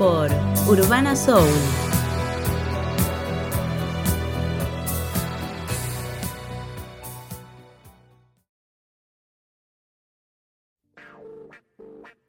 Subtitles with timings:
[0.00, 0.30] por
[0.66, 1.46] Urbana Soul.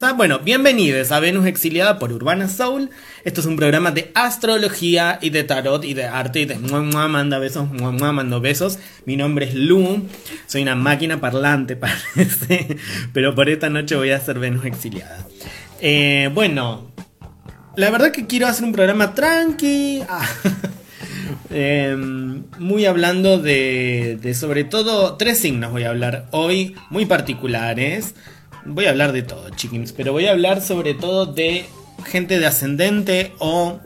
[0.02, 2.90] Ah, Bueno, bienvenidos a Venus Exiliada por Urbana Soul.
[3.24, 6.82] Esto es un programa de astrología y de tarot y de arte y de mua,
[6.82, 8.78] mua, manda besos, mua, mua, mando besos.
[9.06, 10.06] Mi nombre es Lu,
[10.46, 12.76] soy una máquina parlante parece,
[13.14, 15.26] pero por esta noche voy a hacer Venus Exiliada.
[15.80, 16.91] Eh, bueno,
[17.76, 20.02] la verdad que quiero hacer un programa tranqui.
[20.08, 20.28] Ah,
[21.50, 21.96] eh,
[22.58, 28.14] muy hablando de, de sobre todo tres signos voy a hablar hoy, muy particulares.
[28.64, 31.66] Voy a hablar de todo, chickens, pero voy a hablar sobre todo de
[32.06, 33.80] gente de ascendente o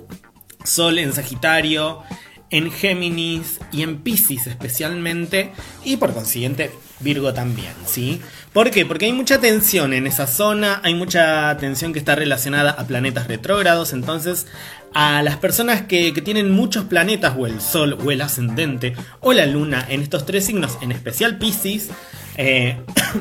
[0.64, 2.02] sol en Sagitario,
[2.50, 5.52] en Géminis y en Pisces especialmente,
[5.84, 8.20] y por consiguiente Virgo también, ¿sí?
[8.52, 8.86] ¿Por qué?
[8.86, 13.26] Porque hay mucha tensión en esa zona, hay mucha tensión que está relacionada a planetas
[13.28, 14.46] retrógrados, entonces
[14.94, 19.44] a las personas que, tienen muchos planetas, o el Sol, o el ascendente, o la
[19.44, 21.90] Luna, en estos tres signos, en especial Pisces,
[22.38, 22.80] eh,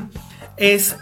[0.58, 0.96] es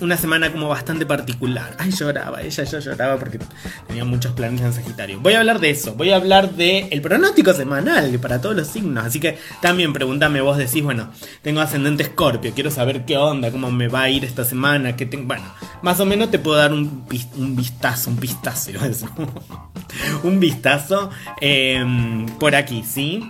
[0.00, 1.76] una semana como bastante particular.
[1.78, 3.38] Ay, lloraba, ella yo lloraba porque
[3.86, 5.20] tenía muchos planes en Sagitario.
[5.20, 8.68] Voy a hablar de eso, voy a hablar de el pronóstico semanal para todos los
[8.68, 9.04] signos.
[9.04, 11.10] Así que también pregúntame, vos decís, bueno,
[11.42, 15.06] tengo ascendente Escorpio, quiero saber qué onda, cómo me va a ir esta semana, qué
[15.06, 15.26] tengo.
[15.26, 15.44] Bueno,
[15.82, 18.70] más o menos te puedo dar un, un vistazo, un vistazo,
[20.22, 21.10] un vistazo
[21.40, 21.84] eh,
[22.38, 23.22] por aquí, ¿sí?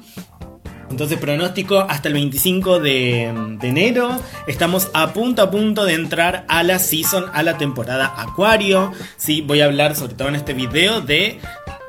[0.91, 4.17] Entonces, pronóstico hasta el 25 de, de enero.
[4.47, 8.93] Estamos a punto a punto de entrar a la season, a la temporada Acuario.
[9.17, 11.41] Sí, voy a hablar sobre todo en este video de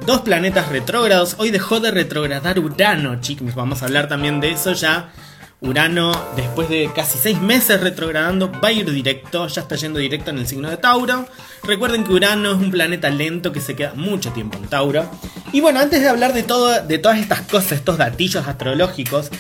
[0.06, 1.36] dos planetas retrógrados.
[1.38, 3.56] Hoy dejó de retrogradar Urano, chicos.
[3.56, 5.12] Vamos a hablar también de eso ya.
[5.60, 10.30] Urano, después de casi seis meses retrogradando, va a ir directo, ya está yendo directo
[10.30, 11.28] en el signo de Tauro.
[11.64, 15.10] Recuerden que Urano es un planeta lento que se queda mucho tiempo en Tauro.
[15.52, 19.32] Y bueno, antes de hablar de, todo, de todas estas cosas, estos datillos astrológicos,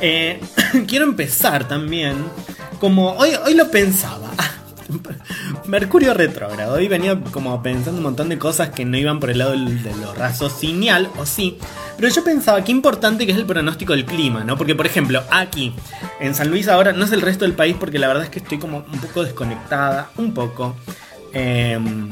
[0.00, 0.40] eh,
[0.88, 2.16] quiero empezar también,
[2.80, 4.30] como hoy, hoy lo pensaba.
[5.66, 6.74] Mercurio retrógrado.
[6.74, 9.94] Hoy venía como pensando un montón de cosas que no iban por el lado de
[10.00, 11.58] lo raciocinial, o sí.
[12.00, 14.56] Pero yo pensaba qué importante que es el pronóstico del clima, ¿no?
[14.56, 15.74] Porque, por ejemplo, aquí,
[16.18, 18.38] en San Luis ahora, no es el resto del país porque la verdad es que
[18.38, 20.74] estoy como un poco desconectada, un poco.
[21.34, 22.08] Em,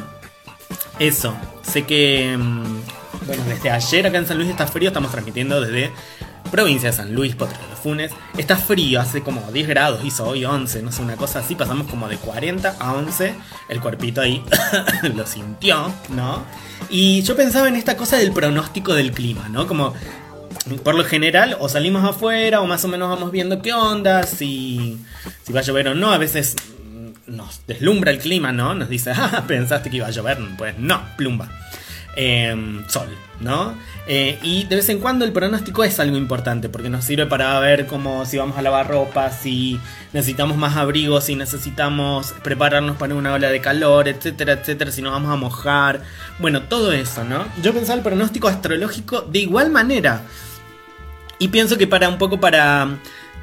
[0.99, 2.65] eso, sé que, em,
[3.27, 5.91] bueno, desde ayer acá en San Luis está frío, estamos transmitiendo desde
[6.49, 8.13] provincia de San Luis, Potro de Funes.
[8.37, 11.89] Está frío, hace como 10 grados, hizo hoy 11, no sé, una cosa así, pasamos
[11.89, 13.35] como de 40 a 11,
[13.69, 14.43] el cuerpito ahí
[15.15, 16.45] lo sintió, ¿no?
[16.91, 19.67] Y yo pensaba en esta cosa del pronóstico del clima, ¿no?
[19.67, 19.95] Como
[20.83, 24.99] por lo general, o salimos afuera, o más o menos vamos viendo qué onda, si,
[25.43, 26.13] si va a llover o no.
[26.13, 26.57] A veces
[27.27, 28.75] nos deslumbra el clima, ¿no?
[28.75, 30.39] Nos dice, ah, pensaste que iba a llover.
[30.57, 31.49] Pues no, plumba.
[32.17, 33.09] Eh, sol,
[33.41, 33.75] ¿no?
[34.11, 37.61] Eh, y de vez en cuando el pronóstico es algo importante porque nos sirve para
[37.61, 39.79] ver cómo si vamos a lavar ropa, si
[40.15, 45.13] necesitamos más abrigos, si necesitamos prepararnos para una ola de calor, etcétera, etcétera, si nos
[45.13, 46.01] vamos a mojar.
[46.39, 47.45] Bueno, todo eso, ¿no?
[47.63, 50.23] Yo pensaba el pronóstico astrológico de igual manera.
[51.39, 52.99] Y pienso que para un poco para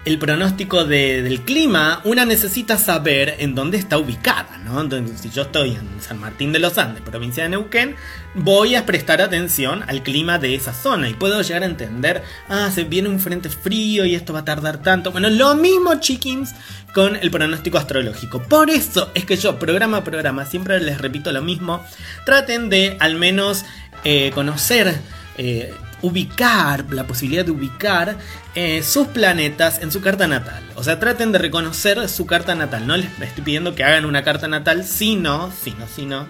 [0.05, 4.79] el pronóstico de- del clima, una necesita saber en dónde está ubicada, ¿no?
[4.79, 7.95] Entonces, si yo estoy en San Martín de los Andes, provincia de Neuquén,
[8.35, 12.69] voy a prestar atención al clima de esa zona y puedo llegar a entender, ah,
[12.73, 15.11] se viene un frente frío y esto va a tardar tanto.
[15.11, 16.53] Bueno, lo mismo, chickens,
[16.93, 18.41] con el pronóstico astrológico.
[18.43, 21.83] Por eso es que yo, programa a programa, siempre les repito lo mismo,
[22.25, 23.65] traten de al menos
[24.03, 24.93] eh, conocer
[25.37, 25.73] eh,
[26.05, 28.17] ubicar, la posibilidad de ubicar
[28.53, 30.63] eh, sus planetas en su carta natal.
[30.75, 32.85] O sea, traten de reconocer su carta natal.
[32.85, 36.27] No les estoy pidiendo que hagan una carta natal, sino, sino, sino,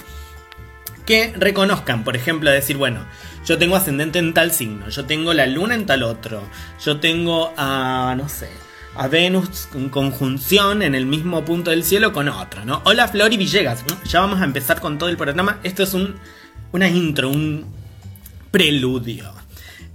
[1.06, 3.06] que reconozcan, por ejemplo, decir, bueno,
[3.46, 6.42] yo tengo ascendente en tal signo, yo tengo la luna en tal otro,
[6.84, 8.50] yo tengo a, no sé,
[8.96, 12.82] a Venus en conjunción en el mismo punto del cielo con otro, ¿no?
[12.86, 15.60] Hola Flori Villegas, ya vamos a empezar con todo el programa.
[15.64, 16.16] Esto es un,
[16.72, 17.66] una intro, un
[18.52, 19.45] preludio.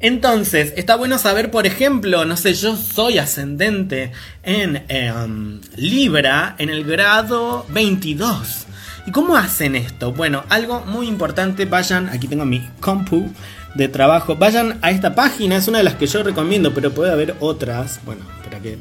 [0.01, 4.13] Entonces, está bueno saber, por ejemplo, no sé, yo soy ascendente
[4.43, 8.67] en em, Libra en el grado 22.
[9.07, 10.13] ¿Y cómo hacen esto?
[10.13, 13.31] Bueno, algo muy importante, vayan, aquí tengo mi compu
[13.75, 17.13] de trabajo, vayan a esta página, es una de las que yo recomiendo, pero puede
[17.13, 18.01] haber otras.
[18.05, 18.79] Bueno, para que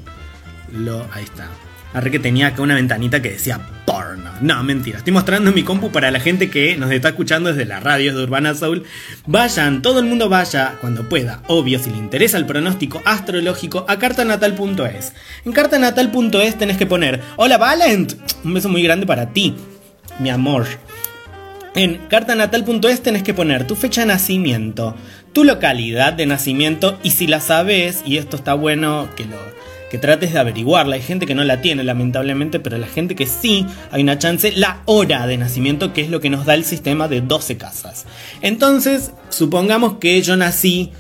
[0.72, 1.06] lo...
[1.14, 1.50] Ahí está.
[1.94, 4.30] Arre que tenía acá una ventanita que decía porno.
[4.42, 5.00] No, mentira.
[5.00, 8.24] Estoy mostrando mi compu para la gente que nos está escuchando desde las radios de
[8.24, 8.84] Urbana Soul.
[9.26, 11.42] Vayan, todo el mundo vaya cuando pueda.
[11.48, 15.14] Obvio, si le interesa el pronóstico astrológico, a cartanatal.es.
[15.46, 18.14] En cartanatal.es tenés que poner: Hola Valent.
[18.44, 19.56] Un beso muy grande para ti,
[20.20, 20.68] mi amor.
[21.76, 24.96] En cartanatal.es tenés que poner tu fecha de nacimiento,
[25.34, 29.38] tu localidad de nacimiento y si la sabes, y esto está bueno que lo
[29.90, 30.96] que trates de averiguarla.
[30.96, 34.52] Hay gente que no la tiene, lamentablemente, pero la gente que sí, hay una chance,
[34.56, 38.06] la hora de nacimiento, que es lo que nos da el sistema de 12 casas.
[38.42, 40.92] Entonces, supongamos que yo nací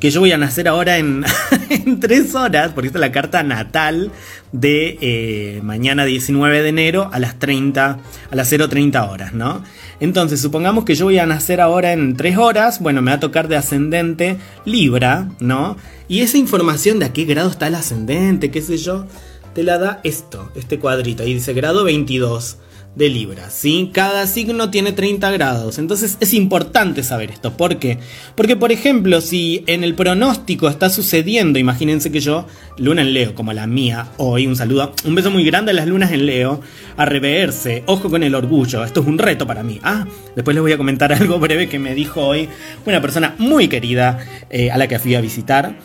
[0.00, 1.24] que yo voy a nacer ahora en,
[1.70, 4.12] en tres horas, porque esta es la carta natal
[4.52, 7.98] de eh, mañana 19 de enero a las 30,
[8.30, 9.62] a las 0.30 horas, ¿no?
[10.00, 13.20] Entonces, supongamos que yo voy a nacer ahora en tres horas, bueno, me va a
[13.20, 15.76] tocar de ascendente Libra, ¿no?
[16.06, 19.06] Y esa información de a qué grado está el ascendente, qué sé yo,
[19.54, 22.58] te la da esto, este cuadrito, ahí dice grado 22
[22.94, 23.90] de Libra, ¿sí?
[23.92, 27.56] Cada signo tiene 30 grados, entonces es importante saber esto.
[27.56, 27.98] ¿Por qué?
[28.34, 32.46] Porque, por ejemplo, si en el pronóstico está sucediendo, imagínense que yo,
[32.76, 35.86] luna en Leo, como la mía, hoy, un saludo, un beso muy grande a las
[35.86, 36.60] lunas en Leo,
[36.96, 39.78] a reverse, ojo con el orgullo, esto es un reto para mí.
[39.82, 42.48] Ah, después les voy a comentar algo breve que me dijo hoy
[42.84, 44.18] una persona muy querida
[44.50, 45.76] eh, a la que fui a visitar.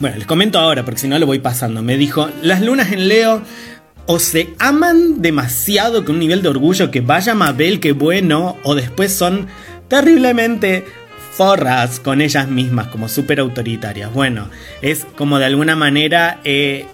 [0.00, 1.80] Bueno, les comento ahora, porque si no lo voy pasando.
[1.82, 3.42] Me dijo, las lunas en Leo
[4.06, 8.74] o se aman demasiado con un nivel de orgullo que vaya Mabel, que bueno, o
[8.74, 9.46] después son
[9.88, 10.84] terriblemente
[11.32, 14.12] forras con ellas mismas, como súper autoritarias.
[14.12, 14.48] Bueno,
[14.82, 16.86] es como de alguna manera eh,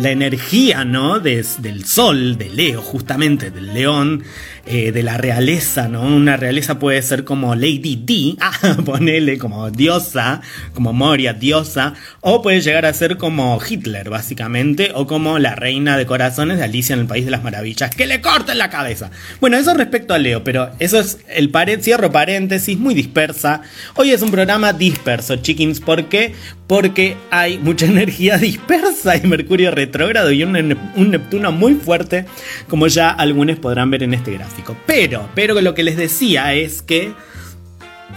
[0.00, 1.20] la energía, ¿no?
[1.20, 4.24] del sol, de Leo, justamente, del león,
[4.66, 6.02] eh, de la realeza, ¿no?
[6.02, 10.42] Una realeza puede ser como Lady D, ah, ponele como diosa,
[10.74, 15.96] como Moria, diosa, o puede llegar a ser como Hitler, básicamente, o como la reina
[15.96, 19.10] de corazones de Alicia en el País de las Maravillas, que le corten la cabeza.
[19.40, 23.62] Bueno, eso respecto a Leo, pero eso es el pared, cierro paréntesis, muy dispersa.
[23.96, 26.34] Hoy es un programa disperso, chickens, ¿por qué?
[26.66, 30.56] Porque hay mucha energía dispersa y Mercurio retrógrado y un,
[30.96, 32.26] un Neptuno muy fuerte,
[32.68, 34.76] como ya algunos podrán ver en este gráfico.
[34.86, 37.12] Pero, pero lo que les decía es que...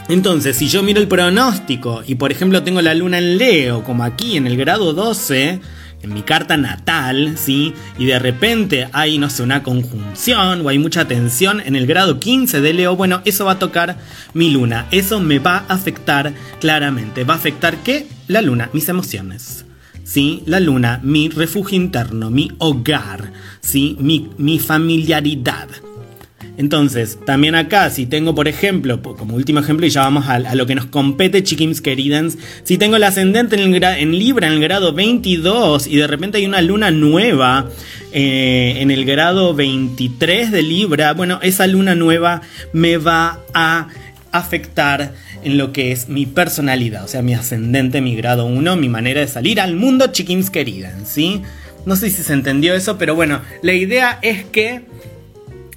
[0.09, 4.03] Entonces, si yo miro el pronóstico y por ejemplo tengo la luna en Leo, como
[4.03, 5.61] aquí en el grado 12,
[6.01, 7.73] en mi carta natal, ¿sí?
[7.97, 12.19] Y de repente hay, no sé, una conjunción o hay mucha tensión en el grado
[12.19, 13.97] 15 de Leo, bueno, eso va a tocar
[14.33, 14.87] mi luna.
[14.91, 17.23] Eso me va a afectar claramente.
[17.23, 18.07] ¿Va a afectar qué?
[18.27, 19.65] La luna, mis emociones.
[20.03, 20.43] ¿Sí?
[20.45, 23.95] La luna, mi refugio interno, mi hogar, ¿sí?
[23.99, 25.69] Mi, mi familiaridad.
[26.55, 30.67] Entonces, también acá, si tengo, por ejemplo, como último ejemplo, y ya vamos a, lo
[30.67, 33.71] que nos compete, chiquims queridans, si tengo el ascendente en,
[34.11, 37.69] Libra en el grado 22 y de repente hay una luna nueva
[38.11, 42.41] eh, en el grado 23 de Libra, bueno, esa luna nueva
[42.71, 43.87] me va a
[44.31, 45.13] afectar
[45.43, 49.21] en lo que es mi personalidad, o sea, mi ascendente, mi grado 1, mi manera
[49.21, 51.41] de salir al mundo, chiquims queridans, ¿sí?
[51.85, 54.83] No sé si se entendió eso, pero bueno, la idea es que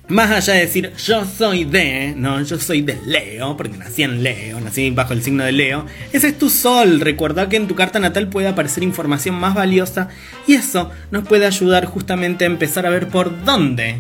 [0.08, 4.22] más allá de decir yo soy de, no, yo soy de Leo, porque nací en
[4.22, 7.00] Leo, nací bajo el signo de Leo, ese es tu sol.
[7.00, 10.08] Recuerda que en tu carta natal puede aparecer información más valiosa
[10.46, 13.96] y eso nos puede ayudar justamente a empezar a ver por dónde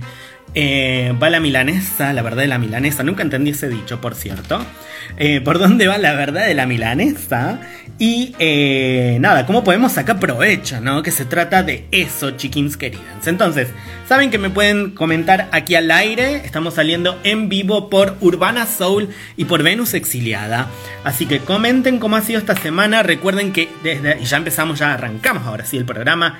[0.58, 3.02] eh, va la milanesa, la verdad de la milanesa.
[3.02, 4.64] Nunca entendí ese dicho, por cierto.
[5.18, 7.60] Eh, por dónde va la verdad de la milanesa.
[7.98, 11.02] Y eh, nada, cómo podemos sacar provecho, ¿no?
[11.02, 13.26] Que se trata de eso, chickens queridas.
[13.26, 13.68] Entonces,
[14.08, 16.36] saben que me pueden comentar aquí al aire.
[16.36, 20.68] Estamos saliendo en vivo por Urbana Soul y por Venus Exiliada.
[21.04, 23.02] Así que comenten cómo ha sido esta semana.
[23.02, 24.20] Recuerden que desde.
[24.22, 26.38] Y ya empezamos, ya arrancamos ahora sí el programa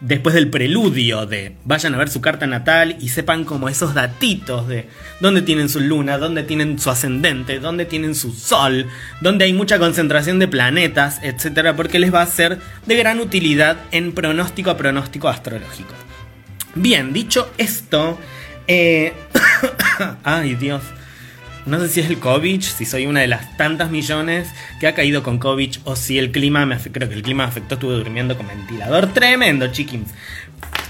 [0.00, 4.68] después del preludio de vayan a ver su carta natal y sepan como esos datitos
[4.68, 4.88] de
[5.20, 8.86] dónde tienen su luna, dónde tienen su ascendente, dónde tienen su sol,
[9.20, 13.78] dónde hay mucha concentración de planetas, etcétera, porque les va a ser de gran utilidad
[13.90, 15.94] en pronóstico a pronóstico astrológico.
[16.74, 18.18] Bien, dicho esto,
[18.66, 19.14] eh...
[20.24, 20.82] ay Dios,
[21.68, 24.48] no sé si es el COVID, si soy una de las tantas millones
[24.80, 26.98] que ha caído con COVID o si el clima me afectó.
[26.98, 29.12] Creo que el clima me afectó, estuve durmiendo con ventilador.
[29.12, 30.10] Tremendo, chiquins.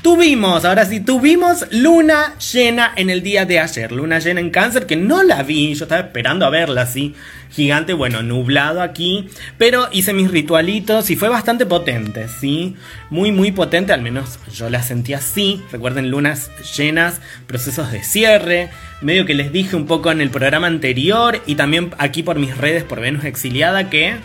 [0.02, 3.90] Tuvimos, ahora sí, tuvimos luna llena en el día de ayer.
[3.90, 7.14] Luna llena en cáncer, que no la vi, yo estaba esperando a verla así,
[7.50, 9.28] gigante, bueno, nublado aquí.
[9.58, 12.76] Pero hice mis ritualitos y fue bastante potente, ¿sí?
[13.10, 15.60] Muy, muy potente, al menos yo la sentí así.
[15.72, 18.70] Recuerden, lunas llenas, procesos de cierre.
[19.02, 22.56] Medio que les dije un poco en el programa anterior y también aquí por mis
[22.56, 24.16] redes por Venus Exiliada que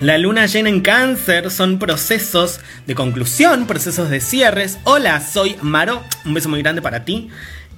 [0.00, 4.78] la luna llena en cáncer son procesos de conclusión, procesos de cierres.
[4.84, 7.28] Hola, soy Maro, un beso muy grande para ti.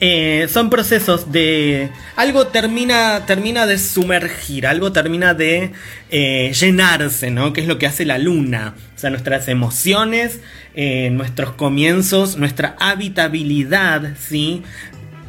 [0.02, 1.90] Eh, son procesos de...
[2.16, 5.72] Algo termina, termina de sumergir, algo termina de
[6.10, 7.52] eh, llenarse, ¿no?
[7.52, 8.74] Que es lo que hace la luna.
[8.96, 10.40] O sea, nuestras emociones,
[10.74, 14.62] eh, nuestros comienzos, nuestra habitabilidad, ¿sí?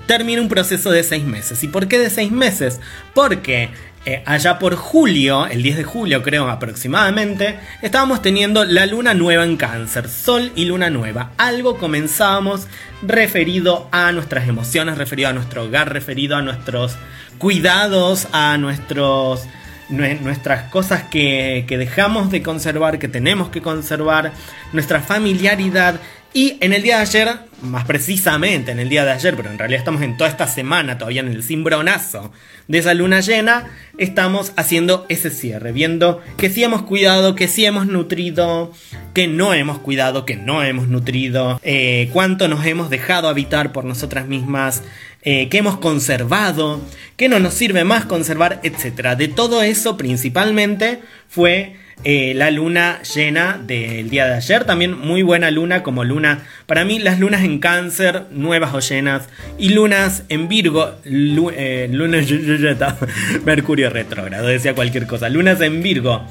[0.07, 1.63] termina un proceso de seis meses.
[1.63, 2.81] ¿Y por qué de seis meses?
[3.13, 3.69] Porque
[4.03, 9.43] eh, allá por julio, el 10 de julio creo aproximadamente, estábamos teniendo la luna nueva
[9.43, 11.33] en cáncer, sol y luna nueva.
[11.37, 12.67] Algo comenzábamos
[13.03, 16.95] referido a nuestras emociones, referido a nuestro hogar, referido a nuestros
[17.37, 19.47] cuidados, a nuestros
[19.89, 24.31] nuestras cosas que, que, dejamos de conservar, que tenemos que conservar,
[24.71, 25.99] nuestra familiaridad.
[26.33, 27.29] Y en el día de ayer,
[27.61, 30.97] más precisamente en el día de ayer, pero en realidad estamos en toda esta semana
[30.97, 32.31] todavía en el cimbronazo
[32.69, 37.65] de esa luna llena, estamos haciendo ese cierre, viendo que sí hemos cuidado, que sí
[37.65, 38.71] hemos nutrido,
[39.13, 43.83] que no hemos cuidado, que no hemos nutrido, eh, cuánto nos hemos dejado habitar por
[43.83, 44.83] nosotras mismas,
[45.23, 46.79] eh, que hemos conservado,
[47.17, 49.17] que no nos sirve más conservar, etc.
[49.17, 54.65] De todo eso principalmente fue eh, la luna llena del día de ayer.
[54.65, 56.43] También muy buena luna como luna.
[56.65, 59.29] Para mí las lunas en cáncer, nuevas o llenas.
[59.57, 60.95] Y lunas en Virgo.
[61.05, 62.25] Eh, lunas...
[63.45, 65.29] Mercurio retrógrado, decía cualquier cosa.
[65.29, 66.25] Lunas en Virgo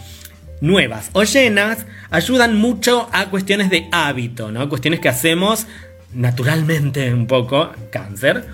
[0.61, 4.69] nuevas o llenas ayudan mucho a cuestiones de hábito, ¿no?
[4.69, 5.67] Cuestiones que hacemos
[6.13, 8.47] naturalmente un poco, cáncer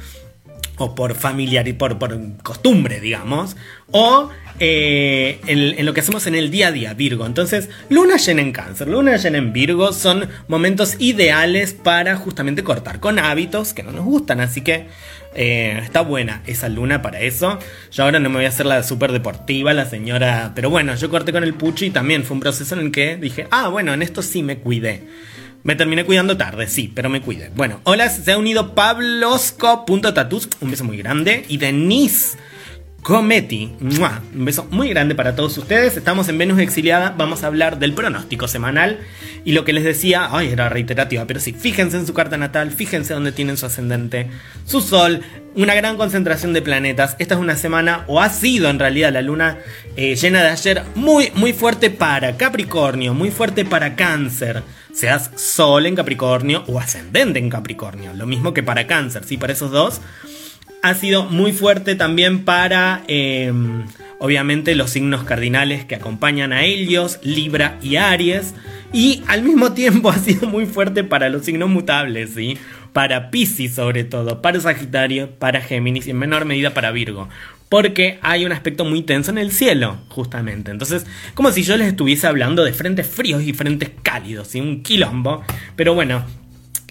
[0.79, 3.57] o por familiar y por, por costumbre, digamos,
[3.91, 7.27] o eh, en, lo que hacemos en el día a día, Virgo.
[7.27, 13.01] Entonces, luna llena en cáncer, luna llena en Virgo son momentos ideales para justamente cortar
[13.01, 14.87] con hábitos que no nos gustan, así que
[15.35, 17.59] eh, está buena esa luna para eso.
[17.93, 21.11] Yo ahora no me voy a hacer la super deportiva, la señora, pero bueno, yo
[21.11, 23.93] corté con el pucho y también fue un proceso en el que dije, ah, bueno,
[23.93, 25.03] en esto sí me cuidé.
[25.63, 27.51] Me terminé cuidando tarde, sí, pero me cuidé.
[27.55, 31.45] Bueno, hola, se ha unido Pablosco.tatus, un beso muy grande.
[31.49, 32.39] Y Denise
[33.07, 35.97] Cometti, un beso muy grande para todos ustedes.
[35.97, 38.99] Estamos en Venus Exiliada, vamos a hablar del pronóstico semanal.
[39.45, 42.73] Y lo que les decía, ay, era reiterativa, pero sí, fíjense en su carta natal,
[42.73, 44.27] fíjense dónde tienen su ascendente,
[44.65, 45.21] su sol,
[45.55, 47.15] una gran concentración de planetas.
[47.21, 49.59] Esta es una semana, o ha sido en realidad la luna
[49.95, 55.85] eh, llena de ayer, muy, muy fuerte para Capricornio, muy fuerte para Cáncer seas Sol
[55.87, 58.15] en Capricornio o ascendente en Capricornio.
[58.15, 59.37] Lo mismo que para Cáncer, ¿sí?
[59.37, 60.01] Para esos dos.
[60.83, 63.87] Ha sido muy fuerte también para, em,
[64.19, 68.55] obviamente, los signos cardinales que acompañan a ellos, Libra y Aries.
[68.93, 72.57] Y al mismo tiempo ha sido muy fuerte para los signos mutables, ¿sí?
[72.93, 77.29] Para Pisces sobre todo, para Sagitario, para Géminis y en menor medida para Virgo
[77.69, 80.71] porque hay un aspecto muy tenso en el cielo, justamente.
[80.71, 84.83] Entonces, como si yo les estuviese hablando de frentes fríos y frentes cálidos, y un
[84.83, 85.43] quilombo.
[85.75, 86.25] Pero bueno,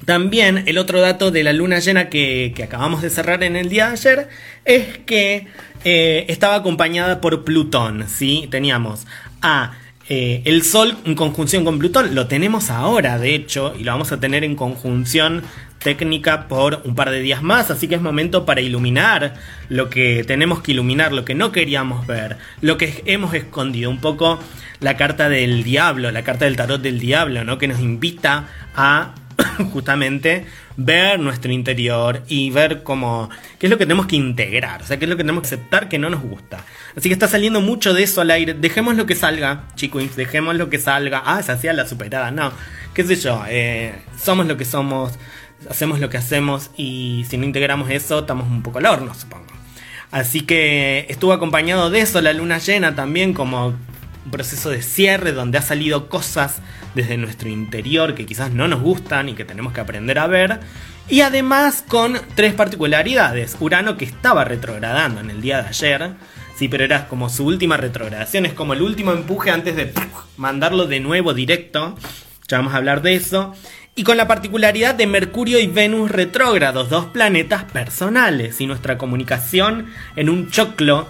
[0.03, 3.87] también el otro dato de la luna llena que, acabamos de cerrar en el día
[3.87, 4.29] de ayer
[4.65, 5.47] es que
[5.83, 8.47] eh, estaba acompañada por Plutón, ¿sí?
[8.51, 9.05] Teníamos
[9.41, 9.73] a...
[10.07, 14.11] Eh, el Sol en conjunción con Plutón lo tenemos ahora, de hecho, y lo vamos
[14.11, 15.41] a tener en conjunción
[15.79, 19.33] técnica por un par de días más, así que es momento para iluminar
[19.69, 23.99] lo que tenemos que iluminar, lo que no queríamos ver, lo que hemos escondido, un
[23.99, 24.39] poco
[24.79, 27.57] la carta del diablo, la carta del tarot del diablo, ¿no?
[27.57, 29.15] Que nos invita a
[29.73, 30.45] justamente
[30.77, 34.97] ver nuestro interior y ver cómo qué es lo que tenemos que integrar, o sea,
[34.97, 36.63] qué es lo que tenemos que aceptar que no nos gusta.
[36.95, 38.53] Así que está saliendo mucho de eso al aire.
[38.53, 41.23] Dejemos lo que salga, chicos, dejemos lo que salga.
[41.25, 42.51] Ah, se hacía la superada, no.
[42.93, 45.13] Qué sé yo, eh, somos lo que somos
[45.69, 49.45] hacemos lo que hacemos y si no integramos eso estamos un poco al supongo.
[50.11, 53.73] Así que estuvo acompañado de eso la luna llena también como
[54.25, 56.57] un proceso de cierre donde ha salido cosas
[56.95, 60.59] desde nuestro interior que quizás no nos gustan y que tenemos que aprender a ver.
[61.07, 63.55] Y además con tres particularidades.
[63.59, 66.13] Urano que estaba retrogradando en el día de ayer.
[66.57, 68.45] Sí, pero era como su última retrogradación.
[68.45, 69.93] Es como el último empuje antes de
[70.37, 71.95] mandarlo de nuevo directo.
[72.47, 73.53] Ya vamos a hablar de eso
[73.97, 79.87] y con la particularidad de Mercurio y Venus retrógrados, dos planetas personales, y nuestra comunicación
[80.17, 81.07] en un choclo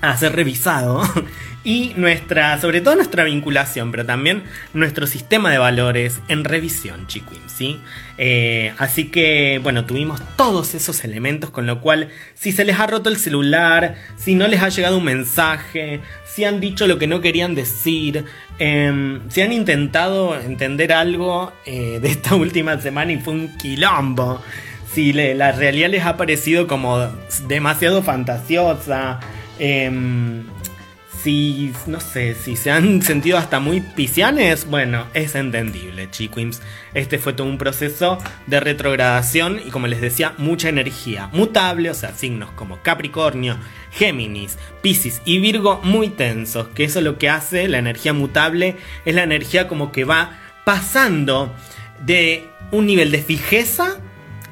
[0.00, 1.02] a ser revisado
[1.64, 7.40] y nuestra, sobre todo nuestra vinculación, pero también nuestro sistema de valores en revisión, chiquim,
[7.46, 7.78] ¿sí?
[8.16, 12.86] Eh, así que, bueno, tuvimos todos esos elementos, con lo cual, si se les ha
[12.86, 17.06] roto el celular, si no les ha llegado un mensaje, si han dicho lo que
[17.06, 18.24] no querían decir,
[18.58, 24.42] em, si han intentado entender algo eh, de esta última semana y fue un quilombo,
[24.92, 26.98] si la realidad les ha parecido como
[27.46, 29.20] demasiado fantasiosa,
[29.60, 30.44] em,
[31.22, 36.62] si, no sé, si se han sentido hasta muy piscianes, bueno, es entendible, chiquims.
[36.94, 41.94] Este fue todo un proceso de retrogradación y como les decía, mucha energía mutable, o
[41.94, 43.58] sea, signos como Capricornio,
[43.92, 49.14] Géminis, Piscis y Virgo muy tensos, que eso lo que hace la energía mutable es
[49.14, 51.54] la energía como que va pasando
[52.04, 53.98] de un nivel de fijeza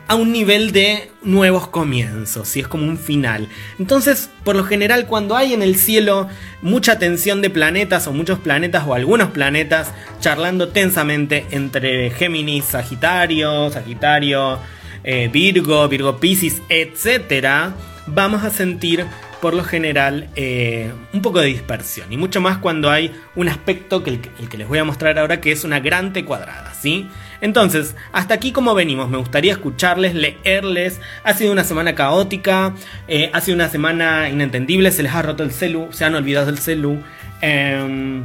[0.09, 3.49] a un nivel de nuevos comienzos, y es como un final.
[3.79, 6.29] Entonces, por lo general, cuando hay en el cielo
[6.63, 13.71] mucha tensión de planetas o muchos planetas o algunos planetas charlando tensamente entre Géminis, Sagitario,
[13.71, 14.59] Sagitario,
[15.05, 17.75] eh, Virgo, Virgo Pisces, etc.,
[18.07, 19.05] vamos a sentir
[19.41, 24.03] por lo general eh, un poco de dispersión y mucho más cuando hay un aspecto
[24.03, 27.09] que el, que les voy a mostrar ahora que es una gran cuadrada, ¿sí?
[27.41, 32.75] Entonces, hasta aquí como venimos, me gustaría escucharles, leerles, ha sido una semana caótica,
[33.07, 36.47] eh, ha sido una semana inentendible, se les ha roto el celu, se han olvidado
[36.47, 37.03] del celu.
[37.41, 38.23] Eh,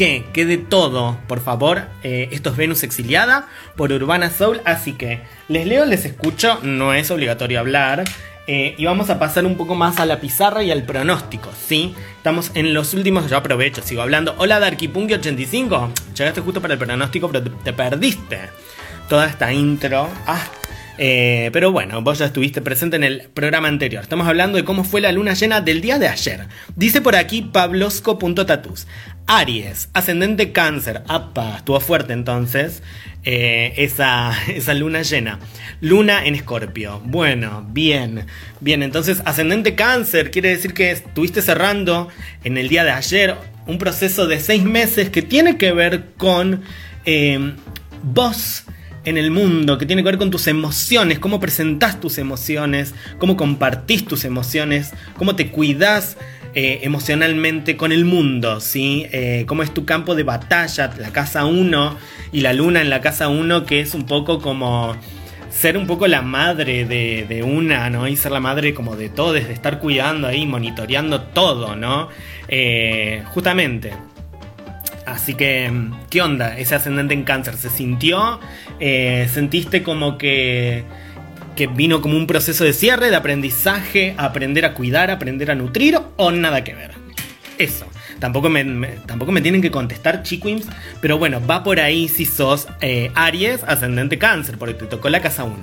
[0.00, 0.24] ¿Qué?
[0.32, 5.20] Que de todo, por favor, eh, esto es Venus exiliada por Urbana Soul, así que
[5.48, 8.04] les leo, les escucho, no es obligatorio hablar.
[8.52, 11.94] Eh, y vamos a pasar un poco más a la pizarra y al pronóstico, ¿sí?
[12.16, 14.34] Estamos en los últimos, yo aprovecho, sigo hablando.
[14.38, 18.40] Hola Darkypunky85, llegaste justo para el pronóstico, pero te, perdiste
[19.08, 20.08] toda esta intro.
[20.26, 20.42] Ah,
[20.98, 24.02] eh, pero bueno, vos ya estuviste presente en el programa anterior.
[24.02, 26.48] Estamos hablando de cómo fue la luna llena del día de ayer.
[26.74, 28.88] Dice por aquí pablosco.tatus.
[29.32, 31.04] Aries, ascendente cáncer.
[31.06, 32.82] Apa, estuvo fuerte entonces.
[33.22, 35.38] Eh, esa, esa luna llena.
[35.80, 37.00] Luna en escorpio.
[37.04, 38.26] Bueno, bien.
[38.58, 42.08] Bien, entonces ascendente cáncer quiere decir que estuviste cerrando
[42.42, 43.36] en el día de ayer
[43.68, 46.62] un proceso de seis meses que tiene que ver con
[47.04, 47.54] eh,
[48.02, 48.64] vos
[49.04, 53.36] en el mundo, que tiene que ver con tus emociones, cómo presentás tus emociones, cómo
[53.36, 56.16] compartís tus emociones, cómo te cuidás
[56.52, 59.06] eh, emocionalmente con el mundo, ¿sí?
[59.12, 61.96] Eh, cómo es tu campo de batalla, la casa 1
[62.32, 64.96] y la luna en la casa 1, que es un poco como
[65.50, 68.08] ser un poco la madre de, una, ¿no?
[68.08, 72.08] Y ser la madre como de todo, de estar cuidando ahí, monitoreando todo, ¿no?
[72.48, 73.92] Eh, justamente.
[75.06, 75.70] Así que,
[76.08, 77.54] ¿qué onda ese ascendente en cáncer?
[77.54, 78.40] ¿Se sintió?
[78.78, 80.84] ¿Sentiste como que
[81.60, 86.00] que vino como un proceso de cierre, de aprendizaje, aprender a cuidar, aprender a nutrir
[86.16, 86.92] o nada que ver.
[87.58, 87.84] Eso.
[88.18, 88.64] Tampoco me,
[89.04, 90.64] tampoco me tienen que contestar chiquims,
[91.02, 95.20] pero bueno, va por ahí si sos eh, Aries, ascendente cáncer, porque te tocó la
[95.20, 95.54] casa 1.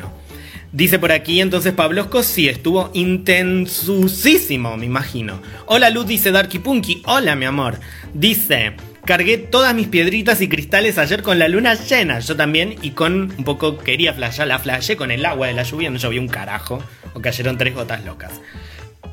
[0.71, 5.41] Dice por aquí entonces Pablosco, sí, estuvo intensísimo, me imagino.
[5.65, 7.01] Hola Luz, dice Darky Punky.
[7.07, 7.79] Hola, mi amor.
[8.13, 8.75] Dice,
[9.08, 12.20] Cargué todas mis piedritas y cristales ayer con la luna llena.
[12.20, 15.63] Yo también, y con un poco quería flashear, la flashé con el agua de la
[15.63, 16.84] lluvia, no llovió un carajo.
[17.13, 18.34] O cayeron tres gotas locas.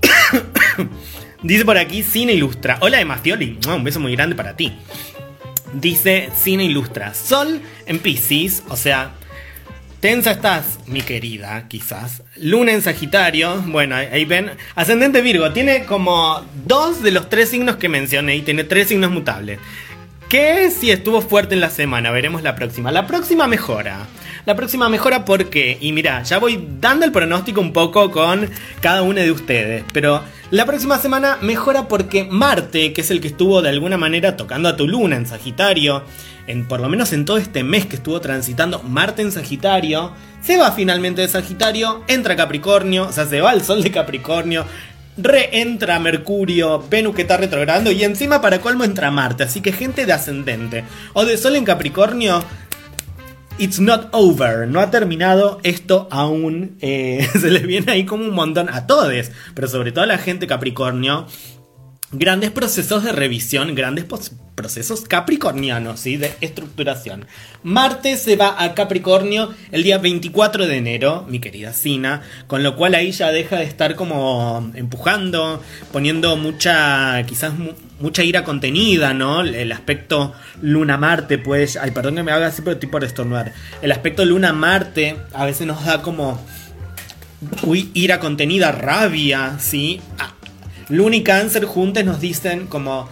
[1.44, 2.78] Dice por aquí Cine Ilustra.
[2.80, 3.56] Hola de Mastioli.
[3.68, 4.72] Un beso muy grande para ti.
[5.74, 7.14] Dice Cine Ilustra.
[7.14, 9.12] Sol en Pisces, o sea,
[10.04, 12.24] Tensa estás, mi querida, quizás.
[12.36, 14.50] Luna en Sagitario, bueno, ahí ven.
[14.74, 19.10] Ascendente Virgo, tiene como dos de los tres signos que mencioné y tiene tres signos
[19.12, 19.60] mutables.
[20.28, 22.10] ¿Qué si estuvo fuerte en la semana?
[22.10, 22.90] Veremos la próxima.
[22.90, 24.06] La próxima mejora.
[24.46, 29.02] La próxima mejora porque, y mira, ya voy dando el pronóstico un poco con cada
[29.02, 33.62] uno de ustedes, pero la próxima semana mejora porque Marte, que es el que estuvo
[33.62, 36.02] de alguna manera tocando a tu luna en Sagitario,
[36.46, 40.58] en, por lo menos en todo este mes que estuvo transitando Marte en Sagitario, se
[40.58, 44.66] va finalmente de Sagitario, entra Capricornio, o sea, se va el Sol de Capricornio,
[45.16, 50.06] reentra Mercurio, Venus que está retrogradando y encima para colmo entra Marte, así que gente
[50.06, 50.84] de ascendente.
[51.12, 52.42] O de Sol en Capricornio,
[53.58, 58.34] it's not over, no ha terminado esto aún, eh, se les viene ahí como un
[58.34, 61.26] montón a todos, pero sobre todo a la gente Capricornio
[62.18, 64.04] grandes procesos de revisión, grandes
[64.54, 66.16] procesos capricornianos, ¿sí?
[66.16, 67.26] De estructuración.
[67.62, 72.76] Marte se va a Capricornio el día 24 de enero, mi querida Sina, con lo
[72.76, 77.52] cual ahí ya deja de estar como empujando, poniendo mucha, quizás
[78.00, 79.42] mucha ira contenida, ¿no?
[79.42, 83.52] El aspecto Luna-Marte, pues, ay, perdón que me haga así, pero estoy por estornudar.
[83.82, 86.40] El aspecto Luna-Marte a veces nos da como...
[87.62, 90.00] Uy, ira contenida, rabia, ¿sí?
[90.88, 93.08] Luna y Cáncer juntos nos dicen como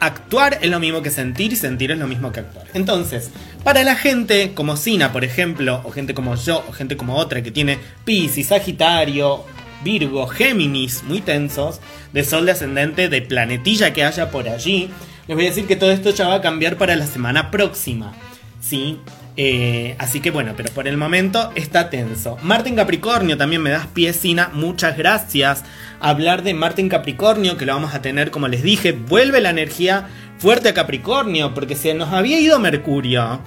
[0.00, 2.66] actuar es lo mismo que sentir y sentir es lo mismo que actuar.
[2.74, 3.30] Entonces,
[3.64, 7.42] para la gente como Sina, por ejemplo, o gente como yo, o gente como otra
[7.42, 9.44] que tiene Pisces, Sagitario,
[9.82, 11.80] Virgo, Géminis, muy tensos,
[12.12, 14.90] de Sol de ascendente, de planetilla que haya por allí,
[15.26, 18.12] les voy a decir que todo esto ya va a cambiar para la semana próxima.
[18.60, 18.98] ¿Sí?
[19.40, 22.36] Eh, así que bueno, pero por el momento está tenso.
[22.42, 24.50] Marte en Capricornio también me das piecina.
[24.52, 25.62] Muchas gracias.
[26.00, 29.50] Hablar de Marte en Capricornio, que lo vamos a tener, como les dije, vuelve la
[29.50, 33.40] energía fuerte a Capricornio, porque se nos había ido Mercurio.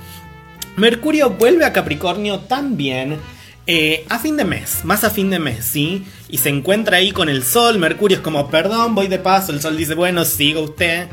[0.78, 3.18] Mercurio vuelve a Capricornio también.
[3.68, 6.06] Eh, a fin de mes, más a fin de mes, ¿sí?
[6.30, 7.80] Y se encuentra ahí con el Sol.
[7.80, 9.52] Mercurio es como, perdón, voy de paso.
[9.52, 11.10] El Sol dice, bueno, siga usted.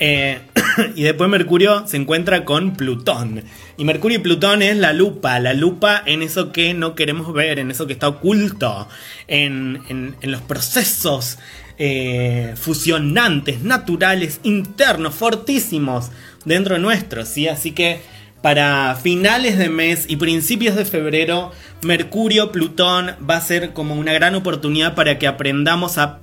[0.00, 0.40] Eh,
[0.96, 3.44] y después Mercurio se encuentra con Plutón.
[3.76, 7.58] Y Mercurio y Plutón es la lupa, la lupa en eso que no queremos ver,
[7.58, 8.88] en eso que está oculto,
[9.28, 11.38] en, los procesos
[11.78, 16.10] eh, fusionantes, naturales, internos, fortísimos
[16.44, 17.48] dentro de nuestro, ¿sí?
[17.48, 18.00] Así que
[18.42, 24.14] para finales de mes y principios de febrero, Mercurio, Plutón va a ser como una
[24.14, 26.20] gran oportunidad para que aprendamos a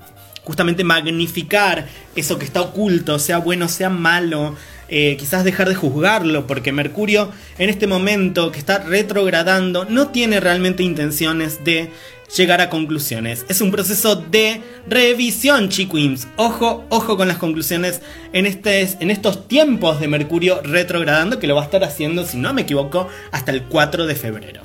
[0.47, 4.55] justamente magnificar eso que está oculto, sea bueno, sea malo,
[4.87, 10.39] eh, quizás dejar de juzgarlo, porque Mercurio en este momento que está retrogradando no tiene
[10.39, 11.91] realmente intenciones de
[12.37, 13.45] llegar a conclusiones.
[13.49, 16.29] Es un proceso de revisión, chiquims.
[16.37, 21.55] Ojo, ojo con las conclusiones en, este, en estos tiempos de Mercurio retrogradando, que lo
[21.55, 24.61] va a estar haciendo, si no me equivoco, hasta el 4 de febrero.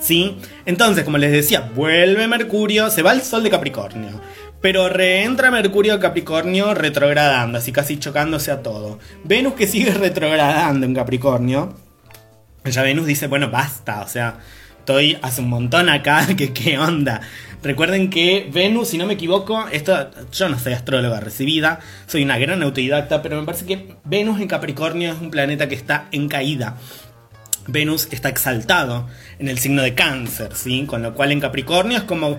[0.00, 0.36] ¿Sí?
[0.64, 4.20] Entonces, como les decía, vuelve Mercurio, se va el Sol de Capricornio.
[4.60, 8.98] Pero reentra Mercurio Capricornio retrogradando, así casi chocándose a todo.
[9.24, 11.74] Venus que sigue retrogradando en Capricornio.
[12.64, 14.38] Ya Venus dice, bueno, basta, o sea,
[14.78, 17.22] estoy hace un montón acá, que qué onda.
[17.62, 22.38] Recuerden que Venus, si no me equivoco, esto yo no soy astróloga recibida, soy una
[22.38, 26.28] gran autodidacta, pero me parece que Venus en Capricornio es un planeta que está en
[26.28, 26.76] caída.
[27.66, 30.84] Venus está exaltado en el signo de cáncer, ¿sí?
[30.86, 32.38] Con lo cual en Capricornio es como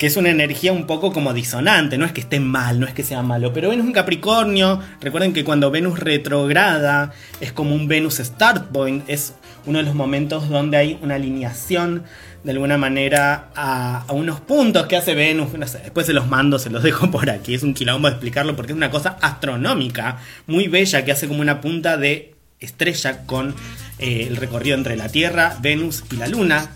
[0.00, 2.94] que es una energía un poco como disonante, no es que esté mal, no es
[2.94, 7.86] que sea malo, pero Venus en Capricornio, recuerden que cuando Venus retrograda es como un
[7.86, 9.34] Venus start point, es
[9.66, 12.04] uno de los momentos donde hay una alineación
[12.42, 16.58] de alguna manera a, unos puntos que hace Venus, no sé, después se los mando,
[16.58, 20.68] se los dejo por aquí, es un quilombo explicarlo porque es una cosa astronómica, muy
[20.68, 23.54] bella, que hace como una punta de estrella con
[23.98, 26.70] eh, el recorrido entre la Tierra, Venus y la Luna,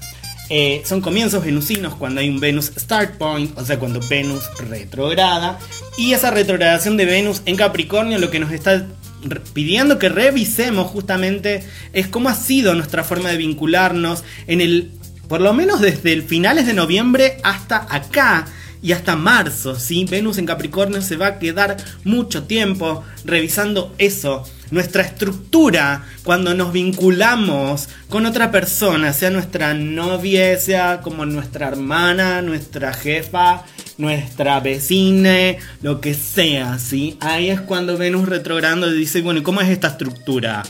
[0.50, 5.58] eh, son comienzos venusinos cuando hay un Venus Start Point, o sea, cuando Venus retrograda.
[5.96, 8.86] Y esa retrogradación de Venus en Capricornio lo que nos está
[9.54, 14.90] pidiendo que revisemos justamente es cómo ha sido nuestra forma de vincularnos en el,
[15.28, 18.46] por lo menos desde el finales de noviembre hasta acá
[18.82, 20.04] y hasta marzo, ¿sí?
[20.04, 26.72] Venus en Capricornio se va a quedar mucho tiempo revisando eso, nuestra estructura cuando nos
[26.72, 33.64] vinculamos con otra persona, sea nuestra novia, sea como nuestra hermana, nuestra jefa,
[33.98, 37.16] nuestra vecina, lo que sea, ¿sí?
[37.20, 40.64] Ahí es cuando Venus retrogrando dice, bueno, ¿y cómo es esta estructura?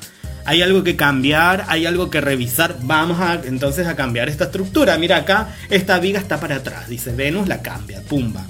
[0.47, 4.99] hay algo que cambiar, hay algo que revisar, vamos a entonces a cambiar esta estructura.
[4.99, 8.45] Mira acá, esta viga está para atrás, dice Venus, la cambia, pumba.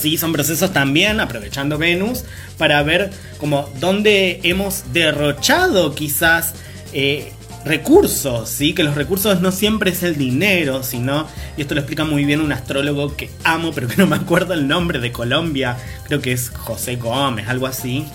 [0.00, 2.24] Sí, son procesos también, aprovechando Venus,
[2.56, 6.54] para ver como dónde hemos derrochado quizás
[6.94, 7.32] eh,
[7.66, 8.72] recursos, ¿sí?
[8.72, 12.40] Que los recursos no siempre es el dinero, sino, y esto lo explica muy bien
[12.40, 16.32] un astrólogo que amo, pero que no me acuerdo el nombre de Colombia, creo que
[16.32, 18.06] es José Gómez, algo así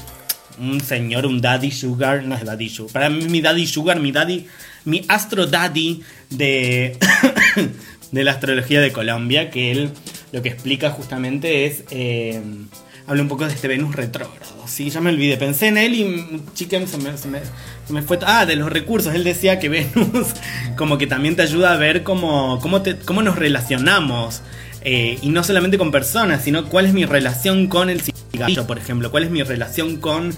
[0.59, 2.93] un señor, un daddy sugar, no es daddy sugar.
[2.93, 4.47] Para mí mi daddy sugar, mi daddy,
[4.85, 6.97] mi astro daddy de,
[8.15, 9.91] de la astrología de Colombia, que él
[10.31, 12.41] lo que explica justamente es, eh,
[13.05, 14.55] habla un poco de este Venus retrógrado.
[14.67, 18.17] Sí, ya me olvidé, pensé en él y chicken se me, se me, fue...
[18.25, 20.27] Ah, de los recursos, él decía que Venus
[20.77, 24.41] como que también te ayuda a ver cómo, cómo, te, cómo nos relacionamos.
[24.87, 28.01] Eh, y no solamente con personas, sino cuál es mi relación con el
[28.67, 30.33] por ejemplo, cuál es mi relación con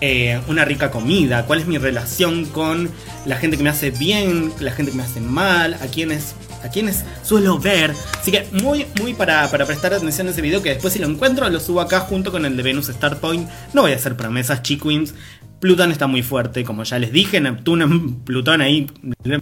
[0.00, 2.90] eh, una rica comida, cuál es mi relación con
[3.26, 6.68] la gente que me hace bien, la gente que me hace mal, a quienes a
[6.68, 7.94] quienes suelo ver.
[8.20, 11.48] Así que muy, muy para, prestar atención a ese video, que después si lo encuentro
[11.48, 13.48] lo subo acá junto con el de Venus Star Point.
[13.72, 15.14] No voy a hacer promesas, chiquins.
[15.60, 18.86] Plutón está muy fuerte, como ya les dije, Neptuno en Plutón ahí,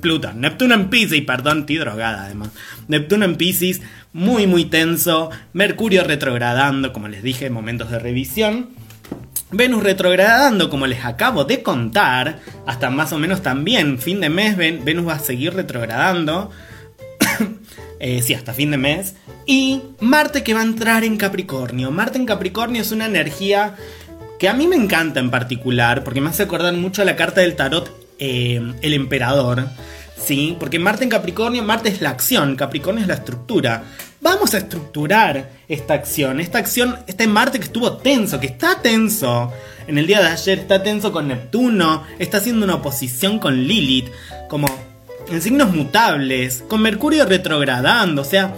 [0.01, 2.51] Plutón, Neptuno en Pisces, perdón, estoy drogada además.
[2.89, 3.81] Neptuno en Pisces,
[4.13, 8.71] muy muy tenso, Mercurio retrogradando, como les dije, momentos de revisión.
[9.53, 14.57] Venus retrogradando, como les acabo de contar, hasta más o menos también fin de mes
[14.57, 16.51] Venus va a seguir retrogradando.
[18.01, 19.15] eh, sí, hasta fin de mes.
[19.47, 21.91] Y Marte que va a entrar en Capricornio.
[21.91, 23.77] Marte en Capricornio es una energía
[24.39, 27.41] que a mí me encanta en particular, porque me hace acordar mucho a la carta
[27.41, 29.69] del tarot eh, El Emperador,
[30.17, 30.57] ¿sí?
[30.59, 33.83] Porque Marte en Capricornio, Marte es la acción, Capricornio es la estructura.
[34.21, 39.53] Vamos a estructurar esta acción, esta acción, este Marte que estuvo tenso, que está tenso.
[39.87, 44.09] En el día de ayer está tenso con Neptuno, está haciendo una oposición con Lilith,
[44.49, 44.67] como
[45.31, 48.55] en signos mutables, con Mercurio retrogradando, o sea,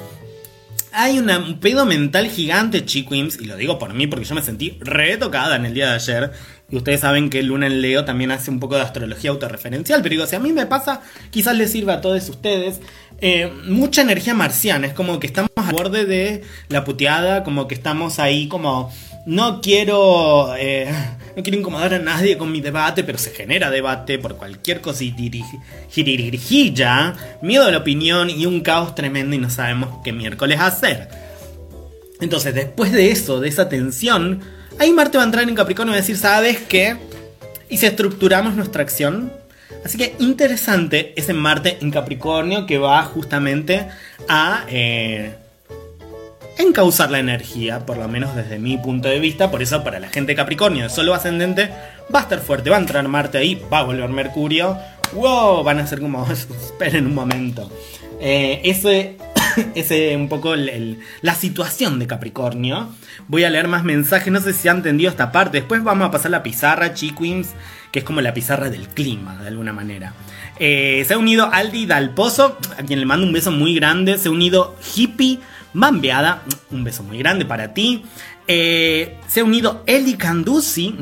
[0.92, 4.76] hay un pedo mental gigante, chiquims, y lo digo por mí porque yo me sentí
[4.80, 6.32] retocada en el día de ayer.
[6.70, 10.10] Y ustedes saben que Luna en Leo también hace un poco de astrología autorreferencial, pero
[10.10, 12.80] digo, si a mí me pasa, quizás les sirva a todos ustedes.
[13.20, 17.74] Eh, mucha energía marciana, es como que estamos a borde de la puteada, como que
[17.74, 18.92] estamos ahí como,
[19.26, 20.54] no quiero...
[20.56, 20.92] Eh,
[21.36, 25.22] no quiero incomodar a nadie con mi debate, pero se genera debate por cualquier cosita,
[27.42, 31.08] miedo a la opinión y un caos tremendo y no sabemos qué miércoles hacer.
[32.20, 34.40] Entonces, después de eso, de esa tensión,
[34.78, 36.96] ahí Marte va a entrar en Capricornio y va a decir, ¿sabes qué?
[37.68, 39.32] Y si estructuramos nuestra acción,
[39.84, 43.86] Así que interesante ese Marte en Capricornio que va justamente
[44.28, 45.34] a eh,
[46.62, 49.50] encauzar la energía, por lo menos desde mi punto de vista.
[49.50, 51.70] Por eso para la gente Capricornio de solo ascendente
[52.14, 54.76] va a estar fuerte, va a entrar Marte ahí, va a volver Mercurio.
[55.12, 55.64] ¡Wow!
[55.64, 57.70] Van a ser como, esperen un momento.
[58.20, 59.16] Eh, ese
[59.74, 62.88] ese un poco la situación de Capricornio.
[63.28, 65.58] Voy a leer más mensajes, no sé si han entendido esta parte.
[65.58, 67.50] Después vamos a pasar la pizarra, Chiquins,
[67.92, 70.14] que es como la pizarra del clima, de alguna manera.
[70.58, 74.18] Eh, se ha unido Aldi Dalpozo, a quien le mando un beso muy grande.
[74.18, 75.40] Se ha unido Hippie
[75.72, 78.04] Mambeada, un beso muy grande para ti.
[78.46, 80.96] Eh, se ha unido Eli Candusi,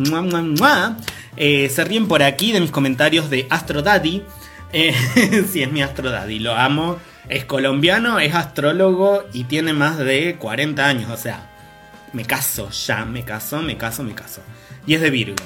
[1.36, 4.22] eh, se ríen por aquí de mis comentarios de Astro Daddy.
[5.52, 6.98] sí, es mi Astro Daddy, lo amo.
[7.28, 11.10] Es colombiano, es astrólogo y tiene más de 40 años.
[11.10, 11.50] O sea,
[12.14, 14.40] me caso ya, me caso, me caso, me caso.
[14.86, 15.36] Y es de Virgo.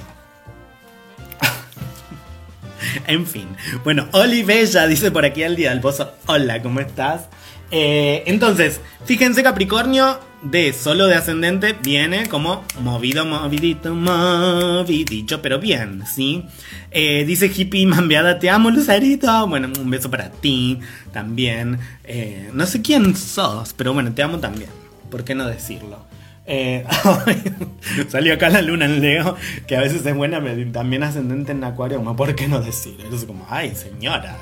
[3.06, 3.48] en fin.
[3.82, 6.14] Bueno, Oli Bella dice por aquí al día del pozo.
[6.26, 7.28] Hola, ¿cómo estás?
[7.74, 16.02] Eh, entonces, fíjense Capricornio de solo de ascendente viene como movido, movidito, movidito, pero bien,
[16.06, 16.44] ¿sí?
[16.90, 19.48] Eh, dice hippie mambeada, te amo Lucerito.
[19.48, 20.80] Bueno, un beso para ti
[21.12, 21.78] también.
[22.04, 24.70] Eh, no sé quién sos, pero bueno, te amo también.
[25.10, 26.12] ¿Por qué no decirlo?
[28.08, 31.64] Salió acá la luna en Leo, que a veces es buena, pero también ascendente en
[31.64, 32.96] Acuario, ¿por qué no decir?
[33.10, 34.36] Es como, ay señora,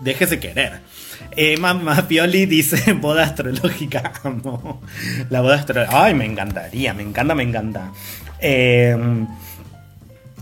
[0.00, 0.82] déjese querer.
[1.32, 4.12] Eh, Mamá Pioli dice boda astrológica.
[4.24, 4.82] Amo.
[5.30, 6.04] La boda astrológica.
[6.04, 7.92] Ay, me encantaría, me encanta, me encanta.
[8.38, 9.26] Em,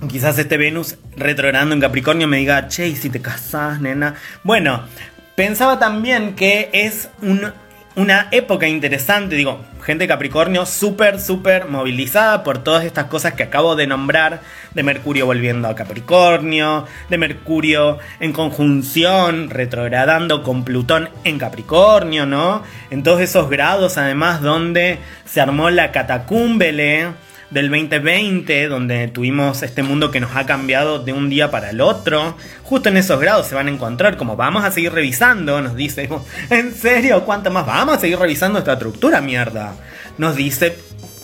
[0.08, 4.14] quizás este Venus retrogradando en Capricornio me diga, che, si te casas, nena.
[4.42, 4.82] Bueno,
[5.34, 7.52] pensaba también que es un
[7.96, 13.76] una época interesante, digo, gente Capricornio súper, súper movilizada por todas estas cosas que acabo
[13.76, 14.40] de nombrar,
[14.74, 22.62] de Mercurio volviendo a Capricornio, de Mercurio en conjunción, retrogradando con Plutón en Capricornio, ¿no?
[22.90, 27.12] En todos esos grados, además, donde se armó la catacumbele
[27.54, 31.80] del 2020, donde tuvimos este mundo que nos ha cambiado de un día para el
[31.80, 32.36] otro.
[32.64, 36.08] Justo en esos grados se van a encontrar, como vamos a seguir revisando, nos dice,
[36.50, 37.24] ¿en serio?
[37.24, 37.64] ¿Cuánto más?
[37.64, 39.76] Vamos a seguir revisando esta estructura, mierda.
[40.18, 40.76] Nos dice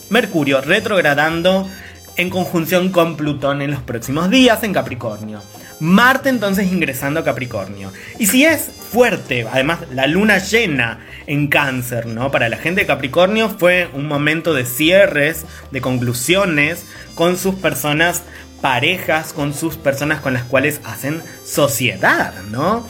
[0.08, 1.68] Mercurio retrogradando
[2.16, 5.42] en conjunción con Plutón en los próximos días en Capricornio.
[5.80, 7.92] Marte entonces ingresando a Capricornio.
[8.18, 12.30] Y si es fuerte, además la luna llena en cáncer, ¿no?
[12.30, 18.22] Para la gente de Capricornio fue un momento de cierres, de conclusiones con sus personas
[18.60, 22.86] parejas, con sus personas con las cuales hacen sociedad, ¿no?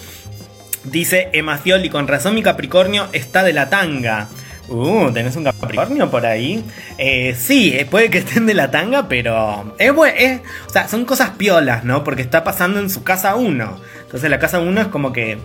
[0.85, 4.29] Dice Emacioli, con razón mi Capricornio está de la tanga.
[4.71, 6.65] Uh, ¿tenés un Capricornio por ahí?
[6.97, 11.05] Eh, sí, eh, puede que estén de la tanga, pero es, es, o sea, son
[11.05, 12.05] cosas piolas, ¿no?
[12.05, 13.81] Porque está pasando en su casa 1.
[14.03, 15.39] Entonces la casa 1 es como que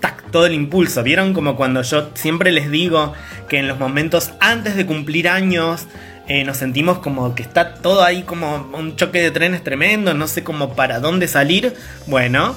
[0.00, 1.02] tac, todo el impulso.
[1.02, 3.12] ¿Vieron como cuando yo siempre les digo
[3.46, 5.86] que en los momentos antes de cumplir años
[6.28, 10.28] eh, nos sentimos como que está todo ahí como un choque de trenes tremendo, no
[10.28, 11.74] sé cómo para dónde salir?
[12.06, 12.54] Bueno,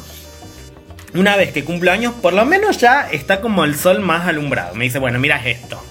[1.14, 4.76] una vez que cumplo años, por lo menos ya está como el sol más alumbrado.
[4.76, 5.84] Me dice, bueno, mira esto.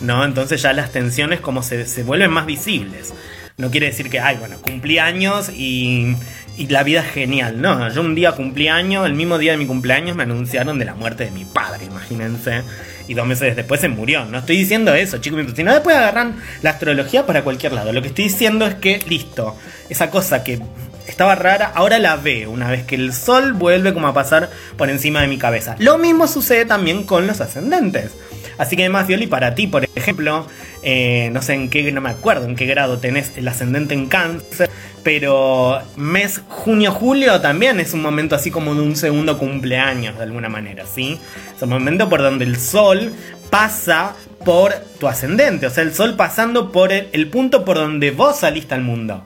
[0.00, 0.24] ¿No?
[0.24, 3.12] Entonces ya las tensiones como se, se vuelven más visibles.
[3.56, 6.14] No quiere decir que, ay, bueno, cumplí años y,
[6.56, 7.60] y la vida es genial.
[7.60, 10.84] No, yo un día cumplí años, el mismo día de mi cumpleaños me anunciaron de
[10.84, 12.62] la muerte de mi padre, imagínense.
[13.08, 14.26] Y dos meses después se murió.
[14.26, 15.44] No estoy diciendo eso, chicos.
[15.56, 17.92] Si no, después agarran la astrología para cualquier lado.
[17.92, 19.56] Lo que estoy diciendo es que, listo,
[19.88, 20.60] esa cosa que
[21.08, 24.90] estaba rara, ahora la veo una vez que el sol vuelve como a pasar por
[24.90, 25.74] encima de mi cabeza.
[25.78, 28.12] Lo mismo sucede también con los ascendentes.
[28.58, 30.46] Así que además, Violi, para ti, por ejemplo,
[30.82, 34.06] eh, no sé en qué, no me acuerdo en qué grado tenés el ascendente en
[34.06, 34.68] cáncer,
[35.04, 40.48] pero mes junio-julio también es un momento así como de un segundo cumpleaños, de alguna
[40.48, 41.18] manera, ¿sí?
[41.56, 43.12] Es un momento por donde el sol
[43.48, 48.40] pasa por tu ascendente, o sea, el sol pasando por el punto por donde vos
[48.40, 49.24] saliste al mundo.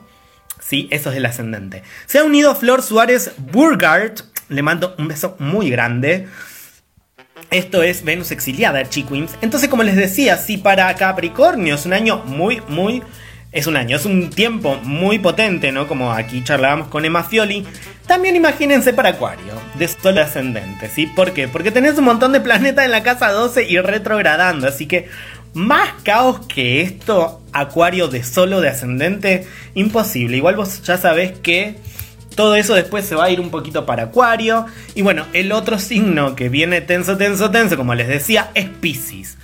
[0.65, 1.83] Sí, eso es el ascendente.
[2.05, 4.21] Se ha unido Flor Suárez Burgard.
[4.49, 6.27] Le mando un beso muy grande.
[7.51, 9.35] Esto es Venus exiliada, Chiquins.
[9.41, 13.03] Entonces, como les decía, si para Capricornio es un año muy, muy.
[13.51, 15.87] Es un año, es un tiempo muy potente, ¿no?
[15.87, 17.67] Como aquí charlábamos con Emma Fioli.
[18.07, 21.05] También imagínense para Acuario, de sol ascendente, ¿sí?
[21.05, 21.47] ¿Por qué?
[21.47, 25.07] Porque tenés un montón de planetas en la casa 12 y retrogradando, así que
[25.53, 30.37] Más caos que esto, Acuario de solo de ascendente, imposible.
[30.37, 31.75] Igual vos ya sabés que
[32.35, 34.65] todo eso después se va a ir un poquito para Acuario.
[34.95, 39.37] Y bueno, el otro signo que viene tenso, tenso, tenso, como les decía, es Pisces.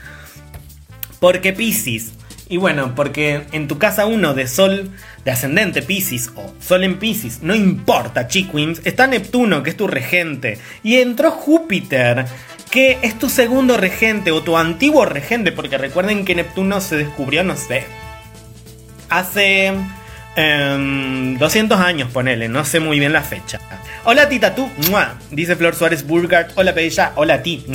[1.19, 2.13] Porque Pisces
[2.51, 4.89] y bueno, porque en tu casa 1 de Sol
[5.23, 9.85] de ascendente Pisces o Sol en Pisces, no importa, Chiquins, está Neptuno, que es tu
[9.85, 12.25] regente, y entró Júpiter,
[12.69, 17.43] que es tu segundo regente o tu antiguo regente, porque recuerden que Neptuno se descubrió,
[17.43, 17.85] no sé,
[19.09, 19.73] hace
[20.35, 23.59] 200 em, años, ponele, no sé muy bien la fecha.
[24.05, 24.69] Hola tita, tú,
[25.31, 27.65] dice Flor Suárez Burgard, hola Bella, hola ti,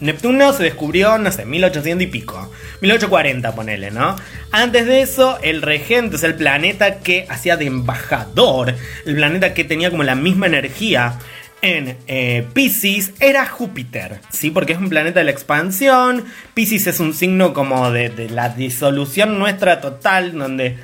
[0.00, 2.50] Neptuno se descubrió, no sé, 1800 y pico.
[2.80, 4.16] 1840, ponele, ¿no?
[4.52, 9.64] Antes de eso, el regente, es el planeta que hacía de embajador, el planeta que
[9.64, 11.18] tenía como la misma energía
[11.62, 14.50] en eh, Pisces era Júpiter, ¿sí?
[14.50, 16.24] Porque es un planeta de la expansión.
[16.54, 20.76] Pisces es un signo como de, de la disolución nuestra total, donde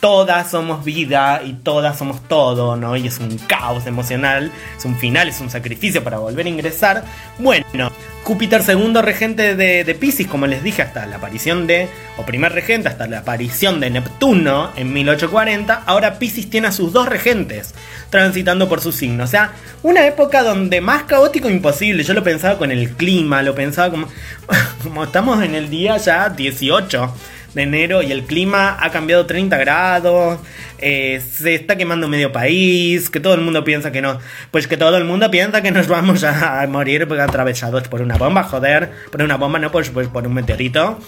[0.00, 2.96] todas somos vida y todas somos todo, ¿no?
[2.96, 7.04] Y es un caos emocional, es un final, es un sacrificio para volver a ingresar.
[7.38, 7.90] Bueno,
[8.24, 12.52] Júpiter segundo regente de, de Pisces, como les dije, hasta la aparición de, o primer
[12.52, 17.74] regente, hasta la aparición de Neptuno en 1840, ahora Pisces tiene a sus dos regentes
[18.10, 19.24] transitando por su signo.
[19.24, 22.02] O sea, una época donde más caótico imposible.
[22.02, 24.08] Yo lo pensaba con el clima, lo pensaba como,
[24.82, 27.14] como estamos en el día ya 18
[27.56, 30.38] de enero y el clima ha cambiado 30 grados,
[30.76, 34.18] eh, se está quemando medio país, que todo el mundo piensa que no,
[34.50, 38.42] pues que todo el mundo piensa que nos vamos a morir atravesados por una bomba,
[38.42, 40.98] joder, por una bomba, no, pues, pues por un meteorito,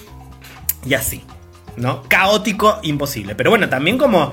[0.87, 1.23] y así,
[1.77, 2.05] ¿no?
[2.05, 3.35] Caótico, imposible.
[3.35, 4.33] Pero bueno, también como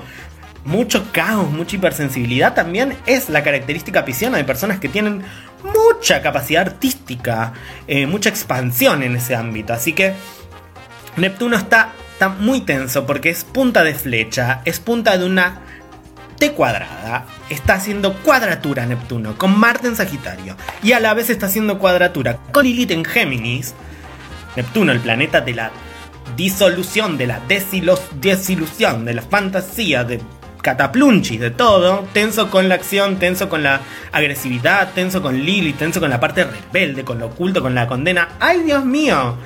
[0.64, 5.22] mucho caos, mucha hipersensibilidad también es la característica pisciana de personas que tienen
[5.62, 7.52] mucha capacidad artística,
[7.86, 9.74] eh, mucha expansión en ese ámbito.
[9.74, 10.14] Así que
[11.18, 15.60] Neptuno está está muy tenso porque es punta de flecha, es punta de una
[16.38, 21.44] T cuadrada, está haciendo cuadratura Neptuno con Marte en Sagitario y a la vez está
[21.44, 23.74] haciendo cuadratura con Lilith en Géminis.
[24.56, 25.70] Neptuno, el planeta de la
[26.38, 30.22] disolución, de la desilusión, de la fantasía, de
[30.62, 36.00] cataplunchis, de todo, tenso con la acción, tenso con la agresividad, tenso con Lilith, tenso
[36.00, 38.30] con la parte rebelde, con lo oculto, con la condena.
[38.40, 39.36] ¡Ay, Dios mío!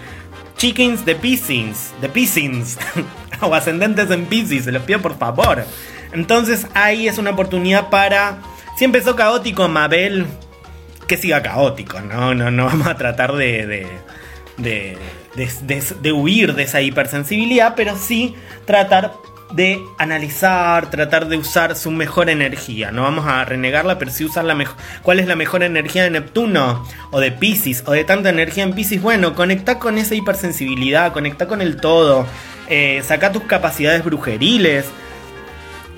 [0.60, 2.76] Chickens de Pisces, de Pisces,
[3.40, 5.64] o ascendentes en Pisces, se los pido por favor.
[6.12, 8.42] Entonces ahí es una oportunidad para,
[8.76, 10.26] si empezó caótico Mabel,
[11.06, 13.86] que siga caótico, no, no, no vamos a tratar de, de,
[14.58, 14.98] de,
[15.34, 18.34] de, de huir de esa hipersensibilidad, pero sí
[18.66, 19.14] tratar
[19.52, 22.90] de analizar, tratar de usar su mejor energía.
[22.90, 24.76] No vamos a renegarla, pero sí usar la mejor.
[25.02, 26.84] ¿Cuál es la mejor energía de Neptuno?
[27.10, 29.02] O de Pisces, o de tanta energía en Pisces.
[29.02, 32.26] Bueno, conecta con esa hipersensibilidad, conecta con el todo.
[32.68, 34.86] Eh, saca tus capacidades brujeriles,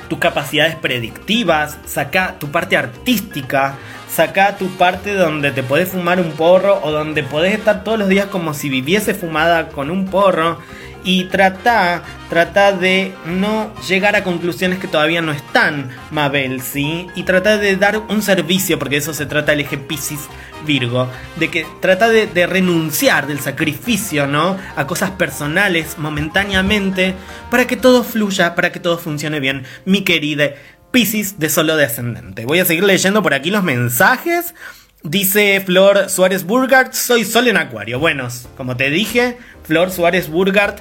[0.09, 3.77] tus capacidades predictivas, saca tu parte artística,
[4.09, 8.09] saca tu parte donde te podés fumar un porro o donde podés estar todos los
[8.09, 10.59] días como si viviese fumada con un porro
[11.05, 17.07] y trata, trata de no llegar a conclusiones que todavía no están, Mabel, ¿sí?
[17.15, 20.21] Y trata de dar un servicio, porque eso se trata el eje Pisces
[20.67, 24.57] Virgo, de que trata de, de, renunciar del sacrificio, ¿no?
[24.77, 27.15] A cosas personales momentáneamente,
[27.51, 30.51] para que todo fluya, para que todo funcione bien, mi querida
[30.93, 32.45] Pisces de solo de ascendente.
[32.45, 34.55] Voy a seguir leyendo por aquí los mensajes.
[35.03, 37.99] Dice Flor Suárez Burgard, soy Sol en Acuario.
[37.99, 40.77] Bueno, como te dije, Flor Suárez Burgard,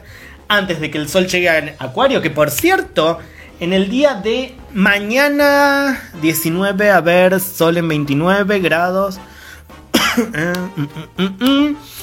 [0.47, 3.17] antes de que el Sol llegue a Acuario, que por cierto,
[3.59, 9.19] en el día de mañana 19, a ver, Sol en 29 grados.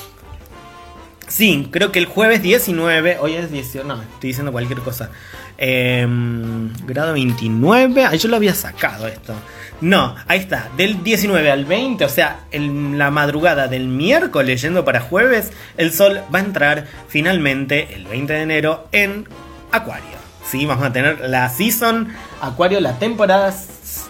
[1.29, 5.11] Sí, creo que el jueves 19, hoy es 18, no, estoy diciendo cualquier cosa.
[5.59, 9.35] Em, grado 29, ahí yo lo había sacado esto.
[9.81, 14.85] No, ahí está, del 19 al 20, o sea, en la madrugada del miércoles yendo
[14.85, 19.29] para jueves, el sol va a entrar finalmente el 20 de enero en
[19.71, 20.19] Acuario.
[20.51, 22.09] Sí, vamos a tener la season
[22.41, 23.53] Acuario, la temporada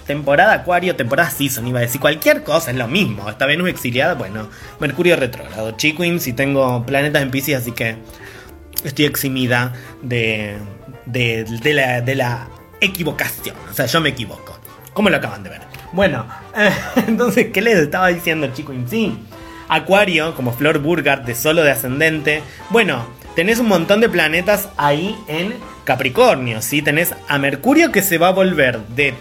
[0.07, 3.29] temporada Acuario, temporada Season, iba a decir cualquier cosa, es lo mismo.
[3.29, 4.48] Esta Venus exiliada, bueno,
[4.81, 7.96] Mercurio retrógrado, Chiquins y tengo planetas en Pisces, así que
[8.85, 10.57] estoy eximida de,
[11.07, 12.48] de, la, de la
[12.81, 13.57] equivocación.
[13.71, 14.59] O sea, yo me equivoco.
[14.92, 15.61] ¿Cómo lo acaban de ver?
[15.92, 16.27] Bueno,
[17.07, 18.73] entonces, ¿qué les estaba diciendo, chico?
[18.88, 19.19] Sí,
[19.69, 22.42] Acuario, como Flor Burgard de solo de ascendente.
[22.71, 26.83] Bueno, tenés un montón de planetas ahí en Capricornio, ¿sí?
[26.83, 29.15] Tenés a Mercurio que se va a volver de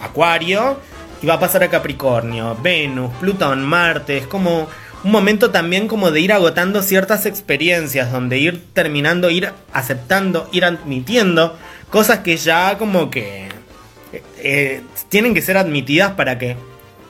[0.00, 0.78] Acuario
[1.22, 4.68] y va a pasar a Capricornio, Venus, Plutón, Marte, es como
[5.04, 10.64] un momento también como de ir agotando ciertas experiencias, donde ir terminando, ir aceptando, ir
[10.64, 11.56] admitiendo
[11.90, 13.48] cosas que ya como que
[14.12, 16.56] eh, eh, tienen que ser admitidas para que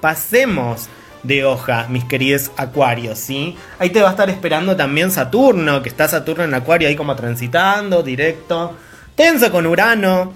[0.01, 0.89] pasemos
[1.23, 3.57] de hoja, mis queridos acuarios, ¿sí?
[3.79, 7.17] Ahí te va a estar esperando también Saturno, que está Saturno en acuario ahí como
[7.17, 8.75] transitando, directo,
[9.15, 10.33] tenso con Urano.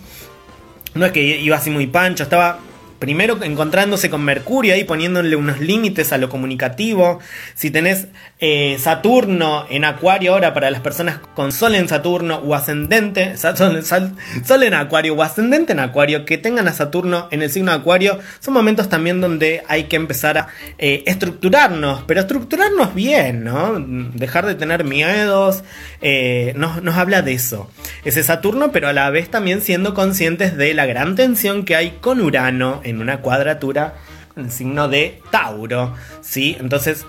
[0.95, 2.59] No es que iba así muy pancho, estaba
[3.03, 7.19] primero encontrándose con Mercurio ahí poniéndole unos límites a lo comunicativo.
[7.57, 8.07] Si tenés
[8.39, 13.37] eh, Saturno en Acuario ahora para las personas con Sol en Saturno o ascendente,
[14.45, 17.79] Sol, en Acuario o ascendente en Acuario, que tengan a Saturno en el signo de
[17.79, 20.47] Acuario, son momentos también donde hay que empezar a
[20.79, 23.81] eh, estructurarnos, pero estructurarnos bien, ¿no?
[24.15, 25.65] Dejar de tener miedos,
[26.03, 27.69] eh, nos, nos habla de eso.
[28.05, 31.99] Ese Saturno, pero a la vez también siendo conscientes de la gran tensión que hay
[32.01, 33.95] con Urano en una cuadratura
[34.35, 36.57] con el signo de Tauro, ¿sí?
[36.59, 37.07] Entonces,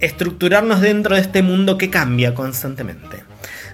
[0.00, 3.31] estructurarnos dentro de este mundo que cambia constantemente.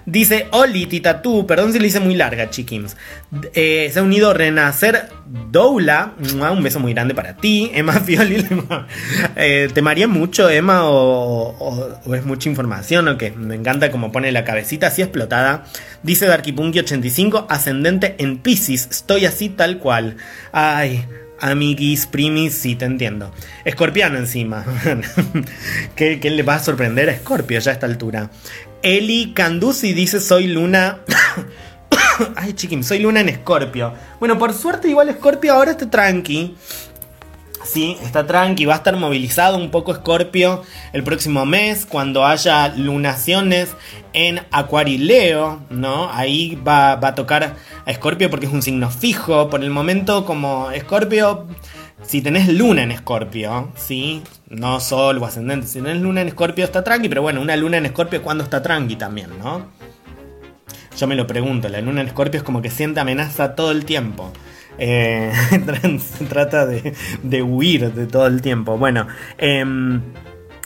[0.09, 2.97] Dice Oli Titatú, perdón si le hice muy larga, chiquims.
[3.53, 5.09] Eh, se ha unido Renacer
[5.51, 6.13] Doula.
[6.19, 7.69] Un beso muy grande para ti.
[7.75, 8.43] Emma Fioli.
[9.35, 10.81] eh, ¿Te maría mucho, Emma?
[10.85, 13.07] O, es mucha información?
[13.07, 15.65] O que me encanta como pone la cabecita así explotada.
[16.01, 18.87] Dice Darkipunky85, ascendente en Pisces.
[18.89, 20.17] Estoy así tal cual.
[20.51, 21.05] Ay.
[21.41, 23.31] Amiguis, primis, sí, te entiendo.
[23.63, 24.65] Escorpiano encima.
[25.95, 28.29] ¿Qué, ¿Qué, le va a sorprender a Escorpio ya a esta altura?
[28.81, 30.99] Eli Candusi dice soy luna...
[32.35, 33.93] Ay, chiquim, soy luna en Escorpio.
[34.19, 36.55] Bueno, por suerte igual Escorpio ahora está tranqui.
[37.63, 40.63] Sí, está tranqui, va a estar movilizado un poco Escorpio
[40.93, 43.75] el próximo mes cuando haya lunaciones
[44.13, 46.11] en Acuarileo, ¿no?
[46.11, 47.55] Ahí va, va a tocar
[47.85, 49.49] a Escorpio porque es un signo fijo.
[49.49, 51.47] Por el momento, como Escorpio
[52.09, 54.23] si tenés luna en escorpio, ¿sí?
[54.49, 55.67] No sol o ascendente.
[55.67, 58.63] Si tenés luna en escorpio está tranqui, pero bueno, una luna en escorpio cuando está
[58.63, 59.67] tranqui también, ¿no?
[60.97, 63.85] Yo me lo pregunto, la luna en escorpio es como que siente amenaza todo el
[63.85, 64.33] tiempo.
[64.79, 65.31] Eh,
[66.29, 68.75] trata de, de, huir de todo el tiempo.
[68.75, 69.05] Bueno,
[69.37, 69.63] eh,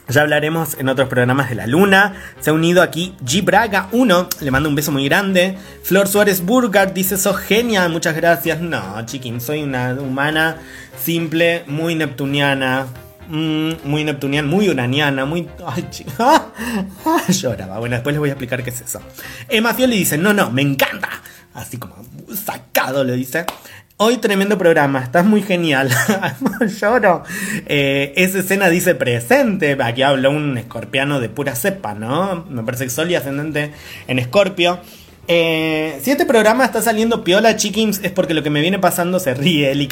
[0.09, 2.13] ya hablaremos en otros programas de la luna.
[2.39, 4.29] Se ha unido aquí G Braga 1.
[4.41, 5.57] Le mando un beso muy grande.
[5.83, 8.59] Flor Suárez Burgard dice: Sos genial, muchas gracias.
[8.59, 10.57] No, chiquín, soy una humana
[11.01, 12.87] simple, muy neptuniana.
[13.29, 15.47] Mm, muy neptuniana, muy uraniana, muy.
[15.65, 16.47] Ay, chica.
[17.29, 17.79] Lloraba.
[17.79, 19.01] Bueno, después les voy a explicar qué es eso.
[19.47, 21.09] Emma Fioli dice: No, no, me encanta.
[21.53, 21.95] Así como
[22.33, 23.45] sacado lo dice.
[24.05, 25.89] Hoy tremendo programa, estás muy genial.
[26.81, 27.23] Lloro.
[27.67, 29.77] Eh, esa escena dice presente.
[29.81, 32.43] Aquí habla un escorpiano de pura cepa, ¿no?
[32.49, 33.71] Me parece que Sol y ascendente
[34.09, 34.81] en escorpio.
[35.29, 39.19] Eh, si este programa está saliendo piola chickens es porque lo que me viene pasando,
[39.19, 39.87] se ríe Eli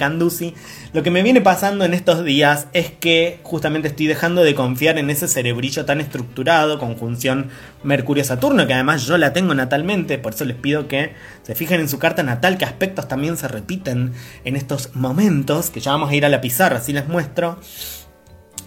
[0.92, 4.98] lo que me viene pasando en estos días es que justamente estoy dejando de confiar
[4.98, 7.50] en ese cerebrillo tan estructurado, conjunción
[7.84, 11.14] Mercurio-Saturno, que además yo la tengo natalmente, por eso les pido que
[11.44, 14.12] se fijen en su carta natal qué aspectos también se repiten
[14.44, 17.58] en estos momentos, que ya vamos a ir a la pizarra, así les muestro.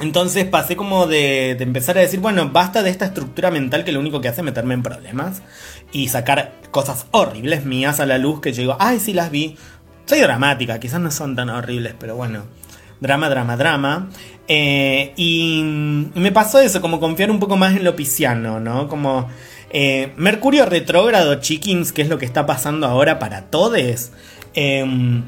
[0.01, 3.93] Entonces pasé como de, de, empezar a decir, bueno, basta de esta estructura mental que
[3.93, 5.41] lo único que hace es meterme en problemas
[5.95, 9.57] y sacar cosas horribles mías a la luz que yo digo, ay, sí las vi.
[10.07, 12.43] Soy dramática, quizás no son tan horribles, pero bueno,
[13.01, 14.09] drama, drama, drama.
[14.49, 18.89] Eh, y me pasó eso, como confiar un poco más en lo pisciano, ¿no?
[18.89, 19.29] Como
[19.71, 24.11] eh, Mercurio retrógrado, chickens, que es lo que está pasando ahora para todos.
[24.55, 25.23] Eh,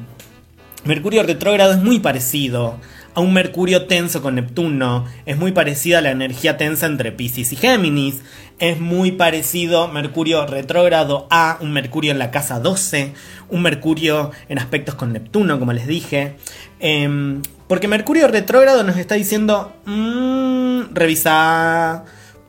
[0.83, 2.77] Mercurio retrógrado es muy parecido
[3.17, 7.51] a un Mercurio tenso con Neptuno, es muy parecida a la energía tensa entre Pisces
[7.51, 8.21] y Géminis,
[8.59, 13.13] es muy parecido Mercurio retrógrado a un Mercurio en la casa 12,
[13.49, 16.35] un Mercurio en aspectos con Neptuno, como les dije.
[16.79, 22.05] Eh, porque Mercurio retrógrado nos está diciendo, mmm, revisa,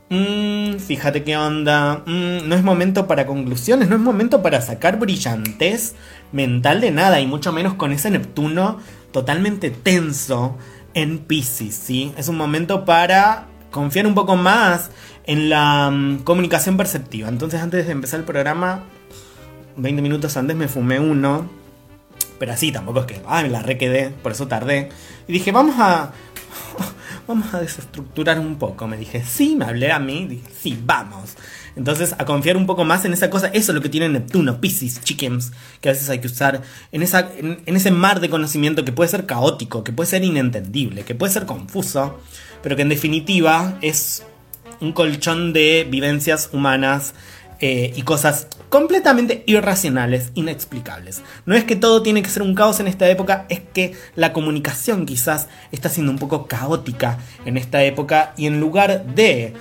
[0.09, 4.99] mmm, fíjate qué onda, mmm, no es momento para conclusiones, no es momento para sacar
[4.99, 5.95] brillantez
[6.31, 8.77] mental de nada, y mucho menos con ese Neptuno
[9.11, 10.57] totalmente tenso
[10.93, 12.13] en Pisces, ¿sí?
[12.17, 14.89] Es un momento para confiar un poco más
[15.25, 17.29] en la um, comunicación perceptiva.
[17.29, 18.83] Entonces antes de empezar el programa,
[19.77, 21.49] 20 minutos antes me fumé uno,
[22.39, 24.89] pero así tampoco es que, ah, me la requedé, por eso tardé.
[25.27, 26.11] Y dije, vamos a...
[27.27, 28.87] Vamos a desestructurar un poco.
[28.87, 30.25] Me dije, sí, me hablé a mí.
[30.25, 31.35] Dije, sí, vamos.
[31.75, 34.59] Entonces, a confiar un poco más en esa cosa, eso es lo que tiene Neptuno,
[34.59, 35.51] Pisces, Chickens,
[35.81, 36.61] que a veces hay que usar
[36.91, 41.31] en, ese mar de conocimiento que puede ser caótico, que puede ser inentendible, que puede
[41.31, 42.19] ser confuso,
[42.61, 44.23] pero que en definitiva es
[44.81, 47.13] un colchón de vivencias humanas
[47.61, 51.21] eh, y cosas completamente irracionales, inexplicables.
[51.45, 54.31] No es que todo tiene que ser un caos en esta época, es que la
[54.31, 59.55] comunicación quizás está siendo un poco caótica en esta época y en lugar de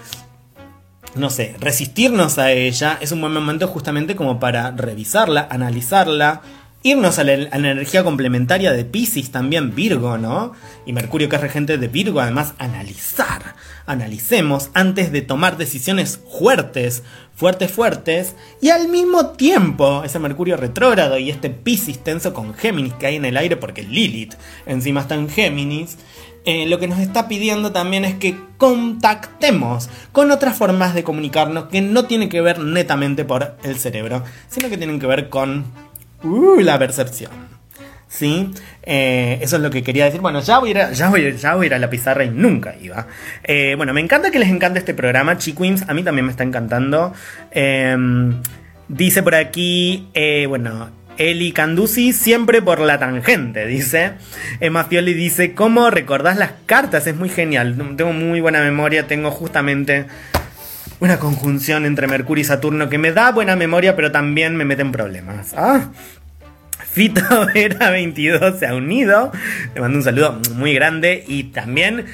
[1.14, 6.42] no sé, resistirnos a ella es un buen momento justamente como para revisarla, analizarla,
[6.82, 10.52] irnos a la, energía complementaria de Pisces también, Virgo, ¿no?
[10.86, 13.56] Y Mercurio que es regente de Virgo, además analizar,
[13.86, 17.02] analicemos antes de tomar decisiones fuertes,
[17.34, 22.94] fuertes, fuertes, y al mismo tiempo ese Mercurio retrógrado y este Pisces tenso con Géminis
[22.94, 24.34] que hay en el aire porque Lilith
[24.66, 25.98] encima está en Géminis,
[26.44, 31.64] eh, lo que nos está pidiendo también es que contactemos con otras formas de comunicarnos
[31.64, 35.66] que no tienen que ver netamente por el cerebro, sino que tienen que ver con
[36.22, 37.30] uh, la percepción.
[38.08, 38.50] ¿Sí?
[38.84, 40.22] Eh, eso es lo que quería decir.
[40.22, 43.06] Bueno, ya voy, a ir a, la pizarra y nunca iba.
[43.44, 45.84] Eh, bueno, me encanta que les encante este programa, Chiquins.
[45.88, 47.12] A mí también me está encantando.
[47.50, 48.40] Em,
[48.88, 50.08] dice por aquí,
[50.48, 54.12] bueno, Eli Candusi siempre por la tangente, dice.
[54.60, 57.06] Emma Fioli dice, ¿cómo recordás las cartas?
[57.06, 57.76] Es muy genial.
[57.96, 60.06] Tengo muy buena memoria, tengo justamente
[61.00, 64.82] una conjunción entre Mercurio y Saturno que me da buena memoria, pero también me mete
[64.82, 65.54] en problemas.
[65.56, 65.90] Ah.
[66.90, 67.22] Fito
[67.54, 69.30] Vera 22 se ha unido.
[69.74, 71.24] Le mando un saludo muy grande.
[71.26, 72.06] Y también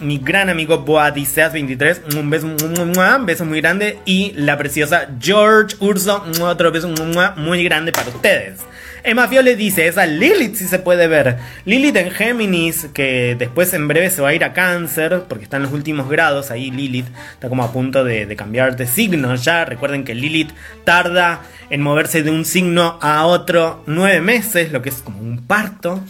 [0.00, 3.98] mi gran amigo Boadiseas23, un beso, un beso muy grande.
[4.04, 6.88] Y la preciosa George Urso, otro beso
[7.36, 8.60] muy grande para ustedes.
[9.06, 11.36] Emma Fiole dice, esa Lilith sí se puede ver.
[11.64, 15.58] Lilith en Géminis, que después en breve se va a ir a cáncer, porque está
[15.58, 19.64] en los últimos grados, ahí Lilith está como a punto de cambiar de signo ya.
[19.64, 20.50] Recuerden que Lilith
[20.82, 25.38] tarda en moverse de un signo a otro nueve meses, lo que es como un
[25.46, 26.02] parto.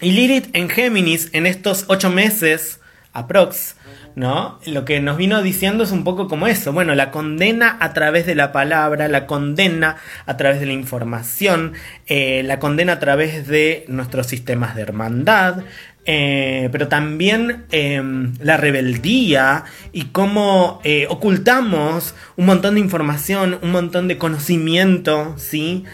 [0.00, 2.80] Y Lilith en Géminis, en estos 8 meses,
[3.12, 3.76] aprox,
[4.14, 4.58] ¿no?
[4.64, 6.72] Lo que nos vino diciendo es un poco como eso.
[6.72, 11.74] Bueno, la condena a través de la palabra, la condena a través de la información,
[12.06, 15.64] eh, la condena a través de nuestros sistemas de hermandad,
[16.06, 23.70] eh, pero también em, la rebeldía y cómo eh, ocultamos un montón de información, un
[23.70, 25.84] montón de conocimiento, ¿sí?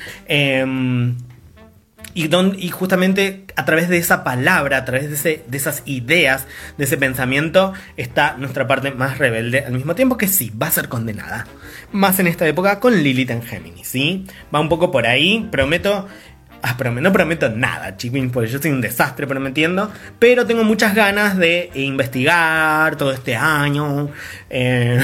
[2.16, 6.46] Em, y, justamente a través de esa palabra, a través de, ese, de esas ideas,
[6.78, 10.70] de ese pensamiento, está nuestra parte más rebelde al mismo tiempo que sí, va a
[10.70, 11.46] ser condenada.
[11.92, 14.24] Más en esta época con Lilith en Géminis, ¿sí?
[14.54, 16.08] Va un poco por ahí, prometo
[16.62, 19.90] Ah, no prometo nada, chipín, porque yo soy un desastre prometiendo.
[20.18, 24.10] Pero tengo muchas ganas de investigar todo este año.
[24.50, 25.00] Eh,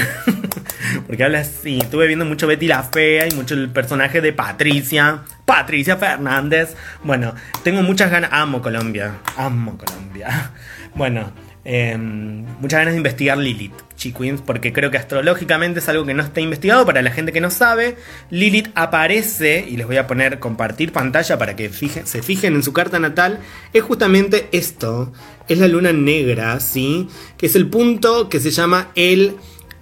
[1.07, 1.79] porque habla así.
[1.79, 5.21] Estuve viendo mucho Betty la Fea y mucho el personaje de Patricia.
[5.45, 6.75] Patricia Fernández.
[7.03, 7.33] Bueno,
[7.63, 8.31] tengo muchas ganas.
[8.33, 9.15] Amo Colombia.
[9.37, 10.51] Amo Colombia.
[10.95, 11.31] Bueno,
[11.65, 16.21] Em, muchas ganas de investigar Lilith, Chiquins, porque creo que astrológicamente es algo que no
[16.21, 16.85] está investigado.
[16.85, 17.95] Para la gente que no sabe,
[18.29, 22.73] Lilith aparece, y les voy a poner compartir pantalla para que se fijen en su
[22.73, 23.39] carta natal,
[23.71, 25.13] es justamente esto,
[25.47, 27.07] es la luna negra, ¿sí?
[27.37, 29.35] Que es el punto que se llama el...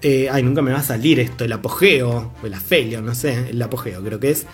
[0.03, 3.49] Eh, ay, nunca me va a salir esto, el apogeo, o el afelio, no sé,
[3.49, 4.47] el apogeo creo que es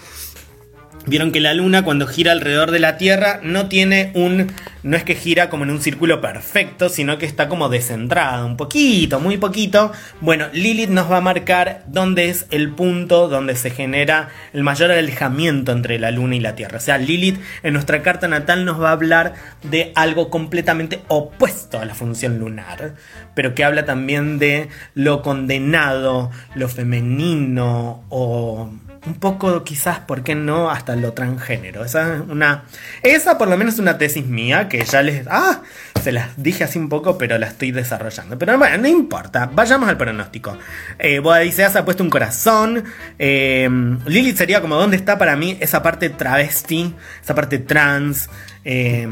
[1.08, 4.52] Vieron que la luna cuando gira alrededor de la Tierra no tiene un...
[4.88, 8.56] no es que gira como en un círculo perfecto, sino que está como descentrada, un
[8.56, 9.92] poquito, muy poquito.
[10.22, 14.92] Bueno, Lilith nos va a marcar dónde es el punto donde se genera el mayor
[14.92, 16.78] alejamiento entre la luna y la Tierra.
[16.78, 21.82] O sea, Lilith en nuestra carta natal nos va a hablar de algo completamente opuesto
[21.82, 22.96] a la función lunar,
[23.36, 28.72] pero que habla también de lo condenado, lo femenino o
[29.08, 30.70] un poco quizás, ¿por qué no?
[30.70, 31.84] Hasta lo transgénero.
[31.84, 32.66] Esa es una...
[33.02, 35.26] Esa por lo menos es una tesis mía que ya les...
[35.28, 35.62] Ah,
[36.04, 38.38] se las dije así un poco, pero la estoy desarrollando.
[38.38, 39.50] Pero bueno, no importa.
[39.52, 40.58] Vayamos al pronóstico.
[41.00, 42.84] Eh, se ha puesto un corazón.
[43.18, 43.70] Eh,
[44.06, 46.94] Lilith sería como, ¿dónde está para mí esa parte travesti?
[47.24, 48.30] Esa parte trans.
[48.64, 49.08] Eh,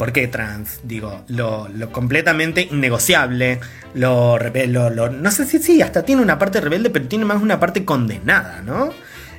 [0.00, 0.80] ¿Por qué trans?
[0.82, 3.60] Digo, lo, completamente innegociable,
[3.92, 7.60] lo, lo, No sé si sí, hasta tiene una parte rebelde, pero tiene más una
[7.60, 8.94] parte condenada, ¿no?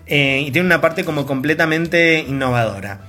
[0.05, 3.01] Eh, y tiene una parte como completamente innovadora.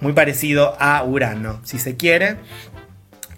[0.00, 2.38] Muy parecido a Urano, si se quiere.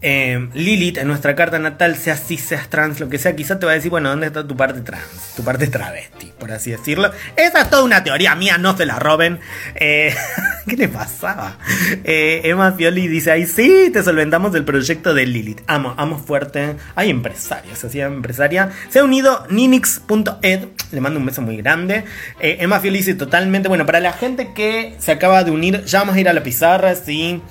[0.03, 3.66] Eh, Lilith en nuestra carta natal, sea cis, seas trans, lo que sea, quizá te
[3.66, 5.34] va a decir, bueno, ¿dónde está tu parte trans?
[5.36, 7.11] Tu parte travesti, por así decirlo.
[7.36, 9.40] Esa es toda una teoría mía, no se la roben.
[9.74, 10.14] Eh,
[10.66, 11.59] ¿Qué le pasaba?
[12.05, 15.61] Eh, Emma Fioli dice, ay sí, te solventamos el proyecto de Lilith.
[15.66, 16.76] Amo, amo fuerte.
[16.94, 18.70] Hay empresarios, así empresaria.
[18.88, 22.05] Se ha unido ninix.ed, le mando un beso muy grande.
[22.38, 26.16] Emma Fioli dice totalmente, bueno, para la gente que se acaba de unir, ya vamos
[26.16, 27.42] a ir a la pizarra, sí.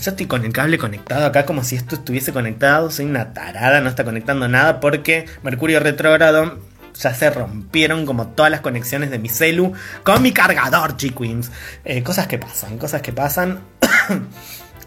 [0.00, 2.90] Yo estoy con el cable conectado acá como si esto estuviese conectado.
[2.90, 6.60] Soy una tarada, no está conectando nada porque Mercurio retrógrado
[6.94, 9.72] ya se rompieron como todas las conexiones de mi celu
[10.04, 11.50] con mi cargador, chiquins.
[11.84, 13.60] Eh, cosas que pasan, cosas que pasan.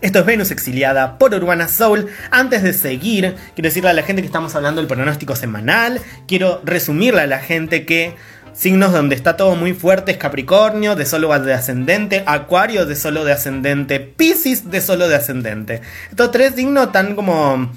[0.02, 2.08] Esto es Venus exiliada por Urbana Soul.
[2.32, 6.02] Antes de seguir, quiero decirle a la gente que estamos hablando del pronóstico semanal.
[6.28, 8.16] Quiero resumirle a la gente que
[8.54, 13.24] signos donde está todo muy fuerte es Capricornio, de solo de ascendente, Acuario de solo
[13.24, 15.82] de ascendente, Pisces de solo de ascendente.
[16.10, 17.70] Estos tres signos están como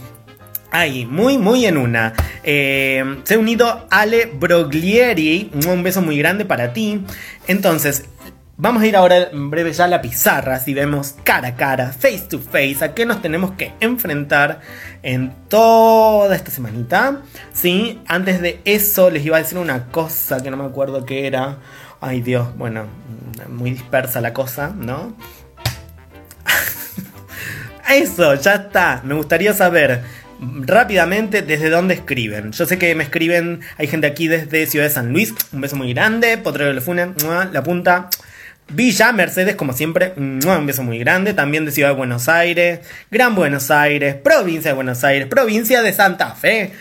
[0.75, 2.15] Ahí, muy, muy en una.
[2.43, 5.53] Eh, se ha unido Ale Broglieri.
[5.69, 7.01] Un beso muy grande para ti.
[7.47, 8.07] Entonces,
[8.57, 11.93] Vamos a ir ahora en breve ya a la pizarra, si vemos cara a cara,
[11.93, 14.61] face to face, a qué nos tenemos que enfrentar
[15.03, 17.23] en toda esta semanita.
[17.53, 21.27] Sí, antes de eso les iba a decir una cosa que no me acuerdo qué
[21.27, 21.59] era.
[22.01, 22.87] Ay Dios, bueno,
[23.49, 25.17] muy dispersa la cosa, ¿no?
[27.91, 29.01] eso, ya está.
[29.03, 30.01] Me gustaría saber
[30.41, 32.53] rápidamente desde dónde escriben.
[32.53, 35.75] Yo sé que me escriben, hay gente aquí desde Ciudad de San Luis, un beso
[35.75, 37.15] muy grande, Potrero de Lefune,
[37.51, 38.11] la punta.
[38.69, 41.35] Villa Mercedes, como siempre, un beso muy grande.
[41.35, 45.93] También de Ciudad de Buenos Aires, Gran Buenos Aires, provincia de Buenos Aires, provincia de
[45.93, 46.73] Santa Fe,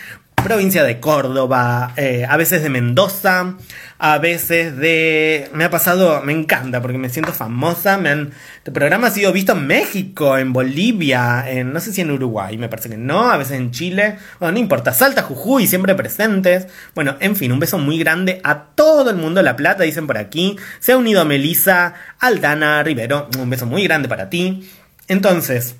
[0.43, 3.55] provincia de Córdoba, eh, a veces de Mendoza,
[3.97, 5.49] a veces de...
[5.53, 7.97] Me ha pasado, me encanta porque me siento famosa.
[7.97, 12.01] Me han, este programa ha sido visto en México, en Bolivia, en no sé si
[12.01, 14.17] en Uruguay, me parece que no, a veces en Chile.
[14.39, 16.67] Bueno, no importa, Salta, Jujuy, siempre presentes.
[16.95, 20.07] Bueno, en fin, un beso muy grande a todo el mundo de La Plata, dicen
[20.07, 20.57] por aquí.
[20.79, 24.69] Se ha unido a Melissa, Aldana, Rivero, un beso muy grande para ti.
[25.07, 25.75] Entonces,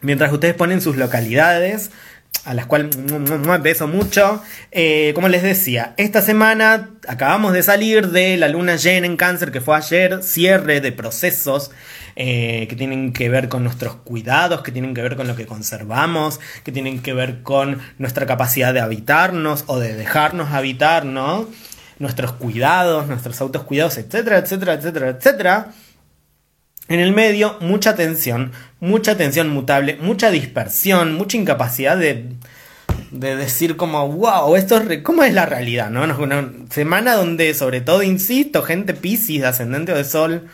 [0.00, 1.90] mientras ustedes ponen sus localidades,
[2.46, 2.96] a las cuales
[3.60, 4.40] beso mucho.
[4.70, 9.50] Eh, como les decía, esta semana acabamos de salir de la luna llena en cáncer
[9.50, 11.72] que fue ayer, cierre de procesos
[12.14, 15.44] eh, que tienen que ver con nuestros cuidados, que tienen que ver con lo que
[15.44, 21.48] conservamos, que tienen que ver con nuestra capacidad de habitarnos o de dejarnos habitar, ¿no?
[21.98, 25.72] Nuestros cuidados, nuestros autocuidados, etcétera, etcétera, etcétera, etcétera.
[26.88, 32.28] En el medio, mucha tensión, mucha tensión mutable, mucha dispersión, mucha incapacidad de,
[33.10, 35.90] de decir como, wow, esto es ¿cómo es la realidad?
[35.90, 36.04] ¿no?
[36.22, 40.48] Una semana donde, sobre todo, insisto, gente Piscis, ascendente o de Sol,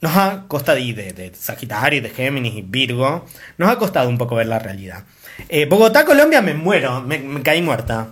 [0.00, 3.26] nos ha costado, y de, de Sagitario, de Géminis y Virgo,
[3.58, 5.04] nos ha costado un poco ver la realidad.
[5.48, 8.08] Eh, Bogotá, Colombia, me muero, me caí muerta,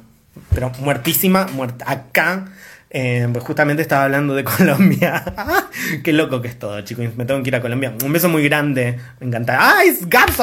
[0.55, 1.91] pero muertísima, muerta.
[1.91, 2.47] Acá
[2.93, 5.25] eh, pues justamente estaba hablando de Colombia.
[6.03, 7.15] Qué loco que es todo, chicos.
[7.17, 7.95] Me tengo que ir a Colombia.
[8.05, 8.99] Un beso muy grande.
[9.21, 9.57] Me encanta.
[9.61, 9.85] ¡Ah!
[9.85, 10.39] Es Gaps!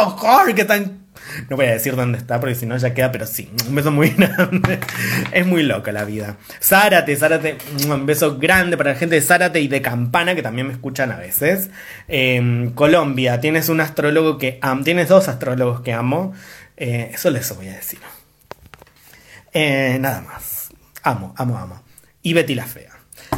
[0.55, 1.05] Que están.
[1.49, 3.51] No voy a decir dónde está porque si no ya queda, pero sí.
[3.67, 4.79] Un beso muy grande.
[5.33, 6.37] Es muy loca la vida.
[6.63, 7.57] Zárate, Zárate.
[7.85, 11.11] Un beso grande para la gente de Zárate y de Campana que también me escuchan
[11.11, 11.69] a veces.
[12.07, 13.41] Eh, Colombia.
[13.41, 14.83] Tienes un astrólogo que amo.
[14.85, 16.33] Tienes dos astrólogos que amo.
[16.77, 17.99] Eh, eso les voy a decir.
[19.99, 20.69] nada más.
[21.03, 21.86] Amo, amo, amo
[22.27, 22.91] y Betty la Fea.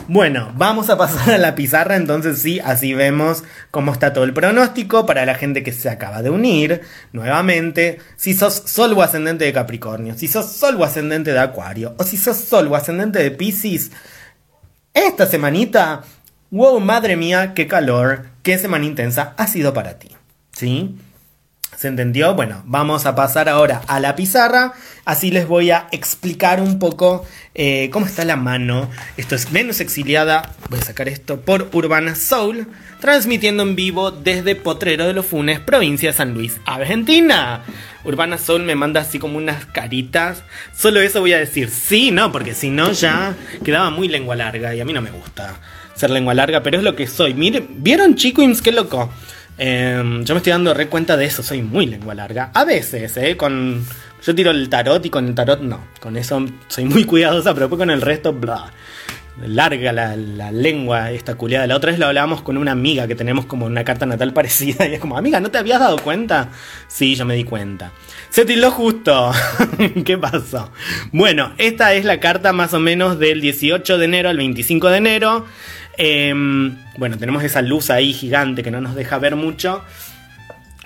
[0.07, 4.33] Bueno, vamos a pasar a la pizarra, entonces sí, así vemos cómo está todo el
[4.33, 6.81] pronóstico para la gente que se acaba de unir.
[7.13, 11.93] Nuevamente, si sos sol o ascendente de Capricornio, si sos sol o ascendente de Acuario,
[11.99, 13.91] o si sos sol o ascendente de Pisces,
[14.95, 16.01] esta semanita,
[16.49, 20.09] wow, madre mía, qué calor, qué semana intensa ha sido para ti.
[20.51, 20.97] ¿Sí?
[21.79, 22.33] ¿Se entendió?
[22.33, 24.73] Bueno, vamos a pasar ahora a la pizarra.
[25.05, 27.25] Así les voy a explicar un poco
[27.55, 28.89] eh, cómo está la mano.
[29.15, 30.51] Esto es menos exiliada.
[30.69, 32.67] Voy a sacar esto por Urbana Soul.
[32.99, 37.63] Transmitiendo en vivo desde Potrero de los Funes, provincia de San Luis, Argentina.
[38.03, 40.43] Urbana Soul me manda así como unas caritas.
[40.75, 44.75] Solo eso voy a decir sí, no, porque si no ya quedaba muy lengua larga
[44.75, 45.55] y a mí no me gusta
[45.95, 47.33] ser lengua larga, pero es lo que soy.
[47.33, 48.61] Miren, ¿vieron Chiquins?
[48.61, 49.09] Qué loco.
[49.61, 52.49] Em, yo me estoy dando re cuenta de eso, soy muy lengua larga.
[52.53, 53.35] A veces, ¿eh?
[53.35, 53.85] Con,
[54.23, 55.81] yo tiro el tarot y con el tarot no.
[55.99, 58.71] Con eso soy muy cuidadosa, pero después con el resto, bla.
[59.45, 61.67] Larga la, lengua esta culiada.
[61.67, 64.87] La otra vez lo hablábamos con una amiga que tenemos como una carta natal parecida.
[64.87, 66.49] Y es como, amiga, ¿no te habías dado cuenta?
[66.87, 67.91] Sí, yo me di cuenta.
[68.29, 69.31] Se tildó justo.
[70.05, 70.71] ¿Qué pasó?
[71.11, 74.97] Bueno, esta es la carta más o menos del 18 de enero al 25 de
[74.97, 75.45] enero.
[76.01, 79.83] Em, bueno, tenemos esa luz ahí gigante que no nos deja ver mucho.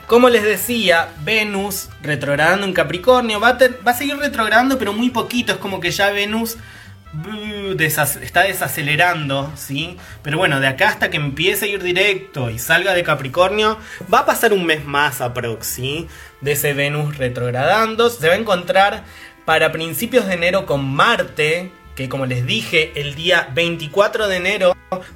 [0.07, 5.53] Como les decía, Venus retrogradando en Capricornio va a, seguir retrogradando, pero muy poquito.
[5.53, 6.57] Es como que ya Venus
[7.79, 9.97] está desacelerando, ¿sí?
[10.23, 13.77] Pero bueno, de acá hasta que empiece a ir directo y salga de Capricornio,
[14.11, 16.07] va a pasar un mes más aprox, ¿sí?
[16.41, 18.09] De ese Venus retrogradando.
[18.09, 19.03] Se va a encontrar
[19.45, 24.73] para principios de enero con Marte, que como les dije, el día 24 de enero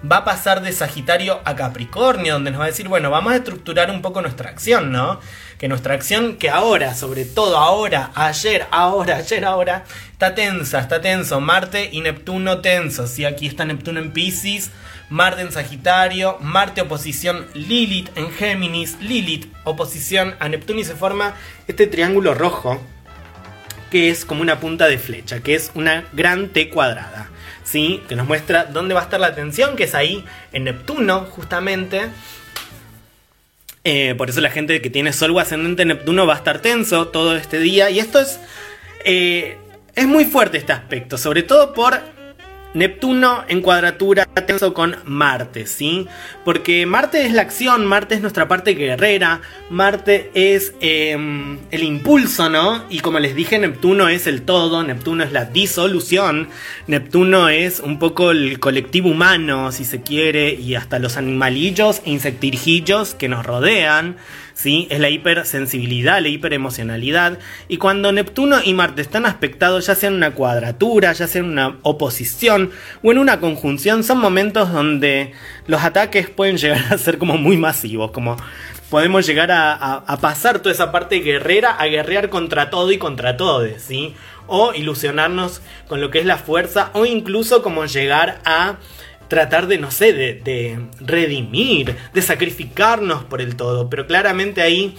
[0.09, 3.38] va a pasar de Sagitario a Capricornio, donde nos va a decir, bueno, vamos a
[3.38, 5.19] estructurar un poco nuestra acción, ¿no?
[5.57, 11.01] Que nuestra acción, que ahora, sobre todo ahora, ayer, ahora, ayer, ahora, está tensa, está
[11.01, 11.39] tenso.
[11.41, 13.09] Marte y Neptuno tensos.
[13.09, 14.71] Sí, aquí está Neptuno en Pisces,
[15.09, 21.34] Marte en Sagitario, Marte oposición Lilith en Géminis, Lilith oposición a Neptuno y se forma
[21.67, 22.80] este triángulo rojo
[23.90, 27.30] que es como una punta de flecha, que es una gran T cuadrada,
[27.64, 28.02] ¿sí?
[28.08, 32.10] Que nos muestra dónde va a estar la tensión, que es ahí en Neptuno, justamente.
[33.84, 36.60] Eh, por eso la gente que tiene Sol o ascendente en Neptuno va a estar
[36.60, 37.90] tenso todo este día.
[37.90, 38.40] Y esto es.
[39.06, 39.58] Eh,
[39.96, 42.00] es muy fuerte este aspecto, sobre todo por
[42.78, 46.07] Neptuno en cuadratura tenso con Marte, ¿sí?
[46.45, 52.49] Porque Marte es la acción, Marte es nuestra parte guerrera, Marte es em, el impulso,
[52.49, 52.84] ¿no?
[52.89, 56.49] Y como les dije, Neptuno es el todo, Neptuno es la disolución,
[56.86, 62.11] Neptuno es un poco el colectivo humano, si se quiere, y hasta los animalillos e
[62.11, 64.17] insectirijillos que nos rodean.
[64.58, 64.88] ¿Sí?
[64.89, 67.38] Es la hipersensibilidad, la hiperemocionalidad.
[67.68, 71.51] Y cuando Neptuno y Marte están aspectados, ya sea en una cuadratura, ya sea en
[71.51, 72.72] una oposición
[73.03, 75.34] o en una conjunción, son momentos donde
[75.68, 78.36] los ataques pueden llegar a ser como muy masivos, como
[78.89, 83.70] podemos llegar a, pasar toda esa parte guerrera a guerrear contra todo y contra todos,
[83.78, 84.16] ¿sí?
[84.47, 88.78] O ilusionarnos con lo que es la fuerza, o incluso como llegar a
[89.28, 93.89] tratar de, no sé, de, redimir, de sacrificarnos por el todo.
[93.89, 94.95] Pero claramente ahí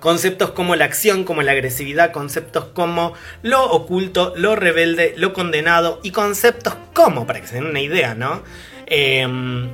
[0.00, 3.12] conceptos como la acción, como la agresividad, conceptos como
[3.42, 8.14] lo oculto, lo rebelde, lo condenado y conceptos como, para que se den una idea,
[8.14, 8.42] ¿no?
[8.86, 9.68] Em,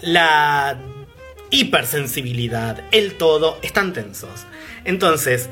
[0.00, 0.78] la
[1.50, 4.46] hipersensibilidad, el todo, están tensos.
[4.84, 5.50] Entonces,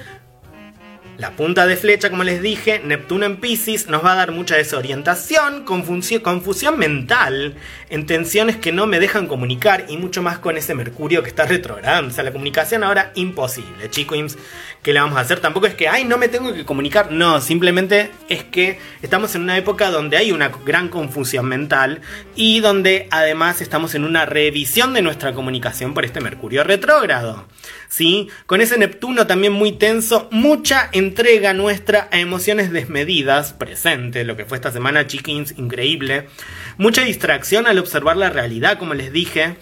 [1.20, 4.56] la punta de flecha, como les dije, Neptuno en Pisces nos va a dar mucha
[4.56, 7.56] desorientación, confusión, mental,
[7.90, 11.44] en tensiones que no me dejan comunicar y mucho más con ese Mercurio que está
[11.44, 12.10] retrogradando.
[12.10, 14.38] O sea, la comunicación ahora imposible, chicos.
[14.82, 15.40] ¿Qué le vamos a hacer?
[15.40, 17.12] Tampoco es que, ay, no me tengo que comunicar.
[17.12, 22.00] No, simplemente es que estamos en una época donde hay una gran confusión mental
[22.34, 27.44] y donde además estamos en una revisión de nuestra comunicación por este Mercurio retrógrado.
[27.90, 28.28] ¿Sí?
[28.46, 34.44] Con ese Neptuno también muy tenso, mucha entrega nuestra a emociones desmedidas, presente, lo que
[34.44, 36.28] fue esta semana, chickens, increíble.
[36.78, 39.56] Mucha distracción al observar la realidad, como les dije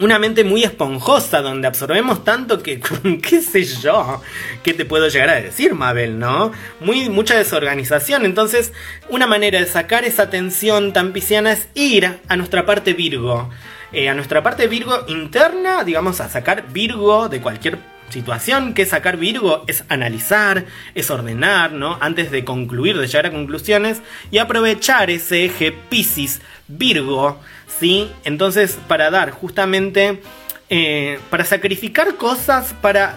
[0.00, 2.80] una mente muy esponjosa donde absorbemos tanto que,
[3.22, 4.22] qué sé yo,
[4.62, 6.52] qué te puedo llegar a decir, Mabel, ¿no?
[6.80, 8.24] Muy, mucha desorganización.
[8.24, 8.72] Entonces,
[9.08, 13.50] una manera de sacar esa tensión tan pisciana es ir a nuestra parte Virgo.
[13.94, 17.78] Eh, a nuestra parte Virgo interna, digamos, a sacar Virgo de cualquier
[18.10, 20.64] situación que sacar Virgo es analizar,
[20.96, 21.96] es ordenar, ¿no?
[22.00, 27.38] Antes de concluir, de llegar a conclusiones y aprovechar ese eje Piscis Virgo,
[27.78, 28.10] ¿sí?
[28.24, 30.20] Entonces, para dar justamente,
[30.70, 33.16] eh, para sacrificar cosas, para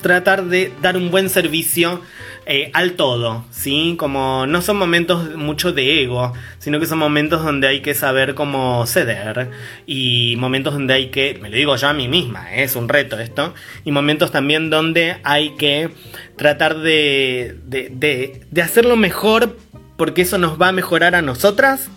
[0.00, 2.02] tratar de dar un buen servicio
[2.46, 3.94] eh, al todo, ¿sí?
[3.98, 8.34] Como no son momentos mucho de ego, sino que son momentos donde hay que saber
[8.34, 9.50] cómo ceder
[9.86, 12.62] y momentos donde hay que, me lo digo yo a mí misma, ¿eh?
[12.62, 13.52] es un reto esto,
[13.84, 15.90] y momentos también donde hay que
[16.36, 19.56] tratar de, de, de, de hacerlo mejor
[19.98, 21.90] porque eso nos va a mejorar a nosotras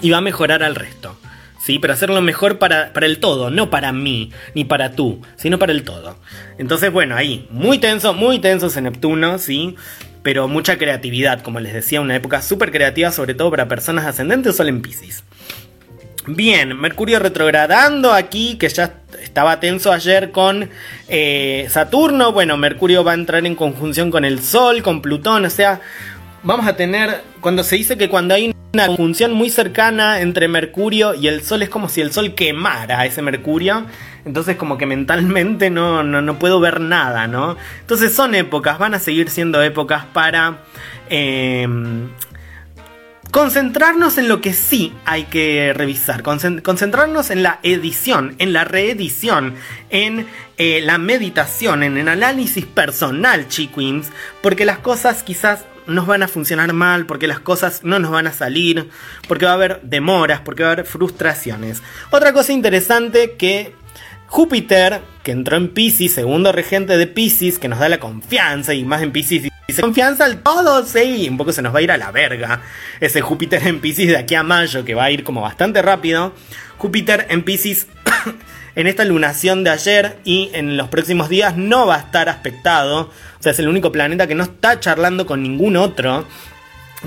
[0.00, 1.16] y va a mejorar al resto.
[1.64, 1.78] ¿Sí?
[1.78, 5.72] Pero hacerlo mejor para, para, el todo, no para mí, ni para tú, sino para
[5.72, 6.18] el todo.
[6.58, 9.74] Entonces, bueno, ahí, muy tenso, muy tenso ese Neptuno, ¿sí?
[10.22, 14.60] Pero mucha creatividad, como les decía, una época súper creativa, sobre todo para personas ascendentes
[14.60, 15.24] o en Pisces.
[16.26, 20.70] Bien, Mercurio retrogradando aquí, que ya estaba tenso ayer con
[21.08, 22.32] eh, Saturno.
[22.32, 25.80] Bueno, Mercurio va a entrar en conjunción con el Sol, con Plutón, o sea,
[26.42, 31.14] vamos a tener, cuando se dice que cuando hay una conjunción muy cercana entre Mercurio
[31.14, 31.62] y el Sol.
[31.62, 33.86] Es como si el Sol quemara ese Mercurio.
[34.24, 37.56] Entonces como que mentalmente no, no, puedo ver nada, ¿no?
[37.80, 40.58] Entonces son épocas, van a seguir siendo épocas para
[41.10, 42.08] em,
[43.30, 49.54] concentrarnos en lo que sí hay que revisar, concentrarnos en la edición, en la reedición,
[49.90, 54.08] en eh, la meditación, en el análisis personal, chiquins,
[54.40, 58.26] porque las cosas quizás nos van a funcionar mal, porque las cosas no nos van
[58.26, 58.88] a salir,
[59.28, 61.82] porque va a haber demoras, porque va a haber frustraciones.
[62.10, 63.74] Otra cosa interesante que
[64.26, 68.84] Júpiter, que entró en Pisces, segundo regente de Pisces, que nos da la confianza y
[68.84, 71.90] más en Pisces dice confianza al todo, sí, un poco se nos va a ir
[71.90, 72.60] a la verga
[73.00, 76.34] ese Júpiter en Pisces de aquí a mayo, que va a ir como bastante rápido.
[76.78, 77.86] Júpiter en Pisces
[78.76, 83.10] en esta lunación de ayer y en los próximos días no va a estar aspectado.
[83.38, 86.26] O sea, es el único planeta que no está charlando con ningún otro.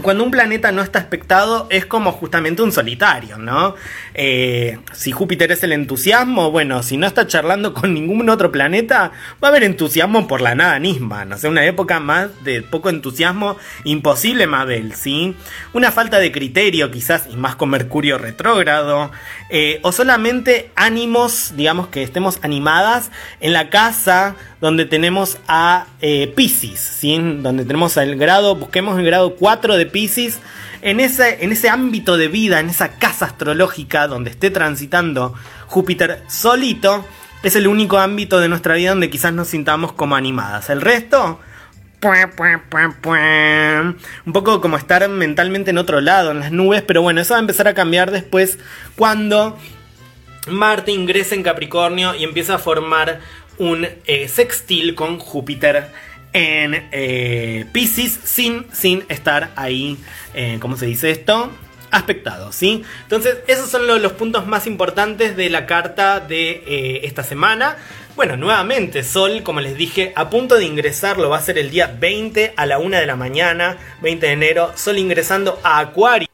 [0.01, 3.75] Cuando un planeta no está aspectado es como justamente un solitario, ¿no?
[4.13, 9.11] Eh, si Júpiter es el entusiasmo, bueno, si no está charlando con ningún otro planeta,
[9.43, 12.89] va a haber entusiasmo por la nada misma, no sé, una época más de poco
[12.89, 15.35] entusiasmo, imposible Mabel, ¿sí?
[15.73, 19.11] Una falta de criterio quizás, y más con Mercurio retrógrado,
[19.49, 26.31] eh, o solamente ánimos, digamos que estemos animadas en la casa donde tenemos a eh,
[26.35, 27.17] Pisces, ¿sí?
[27.17, 30.39] Donde tenemos el grado, busquemos el grado 4 de Pisces,
[30.81, 35.33] en ese, en ese ámbito de vida, en esa casa astrológica donde esté transitando
[35.67, 37.05] Júpiter solito,
[37.43, 40.69] es el único ámbito de nuestra vida donde quizás nos sintamos como animadas.
[40.69, 41.39] El resto,
[44.25, 47.39] un poco como estar mentalmente en otro lado, en las nubes, pero bueno, eso va
[47.39, 48.59] a empezar a cambiar después
[48.95, 49.57] cuando
[50.47, 53.19] Marte ingresa en Capricornio y empieza a formar
[53.57, 55.91] un eh, sextil con Júpiter
[56.37, 59.97] en eh, Pisces sin, sin estar ahí,
[60.35, 61.51] eh, ¿cómo se dice esto?
[61.89, 62.83] Aspectado, ¿sí?
[63.03, 67.77] Entonces, esos son los, puntos más importantes de la carta de eh, esta semana.
[68.15, 71.71] Bueno, nuevamente, Sol, como les dije, a punto de ingresar, lo va a hacer el
[71.71, 76.27] día 20 a la 1 de la mañana, 20 de enero, Sol ingresando a Acuario.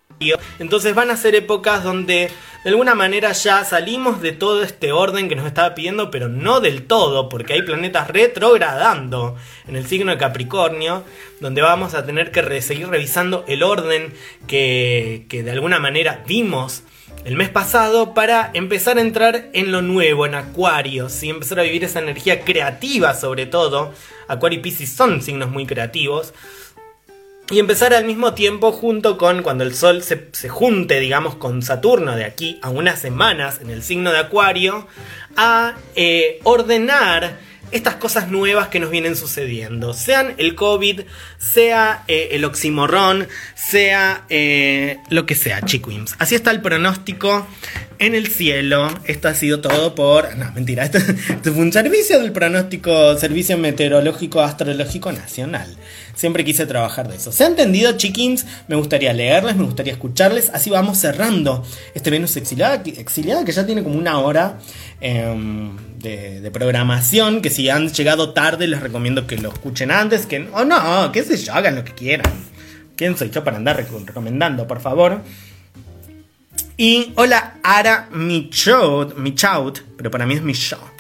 [0.59, 2.29] Entonces van a ser épocas donde
[2.63, 6.61] de alguna manera ya salimos de todo este orden que nos estaba pidiendo, pero no
[6.61, 9.35] del todo, porque hay planetas retrogradando
[9.67, 11.03] en el signo de Capricornio,
[11.41, 14.13] donde vamos a tener que seguir revisando el orden
[14.47, 16.83] que, que de alguna manera vimos
[17.25, 21.63] el mes pasado para empezar a entrar en lo nuevo, en Acuario, y empezar a
[21.63, 23.93] vivir esa energía creativa sobre todo.
[24.27, 26.33] Acuario y Pisces son signos muy creativos
[27.53, 32.15] y empezar al mismo tiempo junto con cuando el Sol se, junte, digamos, con Saturno
[32.15, 34.87] de aquí a unas semanas en el signo de Acuario,
[35.35, 37.37] a eh, ordenar
[37.69, 39.93] estas cosas nuevas que nos vienen sucediendo.
[39.93, 41.01] Sean el COVID,
[41.37, 46.15] sea eh, el oximorrón, sea eh, lo que sea, chiquims.
[46.17, 47.47] Así está el pronóstico
[47.99, 48.89] en el cielo.
[49.05, 50.35] Esto ha sido todo por.
[50.37, 50.85] No, mentira.
[50.85, 50.99] Esto,
[51.43, 55.75] fue un servicio del pronóstico, Servicio Meteorológico Astrológico Nacional.
[56.15, 57.31] Siempre quise trabajar de eso.
[57.31, 58.45] ¿Se ha entendido, chiquins?
[58.67, 60.51] Me gustaría leerles, me gustaría escucharles.
[60.53, 64.59] Así vamos cerrando este Venus exiliada, que ya tiene como una hora
[65.01, 67.41] em, de, programación.
[67.41, 70.27] Que si han llegado tarde, les recomiendo que lo escuchen antes.
[70.27, 72.31] Que, o no, qué sé yo, hagan lo que quieran.
[72.95, 75.21] ¿Quién soy yo para andar recomendando, por favor?
[76.77, 80.92] Y hola, Ara Michaud, Michaud, pero para mí es Michaud.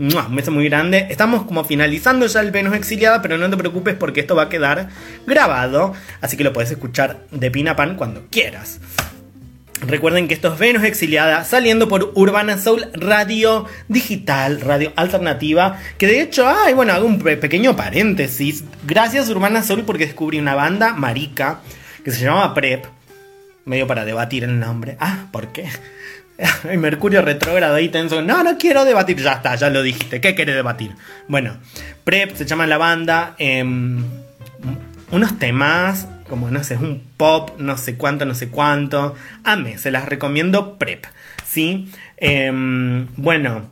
[0.00, 1.08] Un beso muy grande.
[1.10, 4.48] Estamos como finalizando ya el Venus exiliada, pero no te preocupes porque esto va a
[4.48, 4.88] quedar
[5.26, 5.92] grabado,
[6.22, 8.80] así que lo puedes escuchar de pin a pan cuando quieras.
[9.86, 15.78] Recuerden que esto es Venus Exiliada saliendo por Urbana Soul Radio Digital, Radio Alternativa.
[15.98, 18.64] Que de hecho, ay, bueno, hago un pequeño paréntesis.
[18.86, 21.60] Gracias Urbana Soul porque descubrí una banda marica
[22.02, 22.86] que se llamaba Prep
[23.66, 24.96] medio para debatir el nombre.
[24.98, 25.68] Ah, ¿por qué?
[26.68, 28.22] Hay Mercurio retrógrado ahí tenso.
[28.22, 29.18] No, no quiero debatir.
[29.18, 30.20] Ya está, ya lo dijiste.
[30.20, 30.94] ¿Qué querés debatir?
[31.28, 31.56] Bueno,
[32.04, 33.34] Prep se llama la banda.
[33.38, 34.04] Em,
[35.10, 39.14] unos temas, como no sé, es un pop, no sé cuánto, no sé cuánto.
[39.44, 41.04] Ame, se las recomiendo Prep.
[41.44, 41.90] ¿Sí?
[42.16, 43.68] Em, bueno,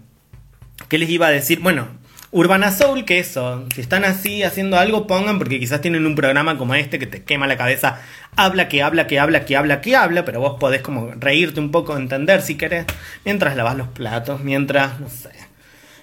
[0.89, 1.61] ¿qué les iba a decir?
[1.61, 1.89] Bueno,
[2.31, 6.59] Urbana Soul, que eso, si están así haciendo algo, pongan, porque quizás tienen un programa
[6.59, 8.01] como este que te quema la cabeza.
[8.37, 11.70] Habla, que habla, que habla, que habla, que habla, pero vos podés como reírte un
[11.70, 12.85] poco, entender si querés,
[13.24, 15.31] mientras lavas los platos, mientras, no sé,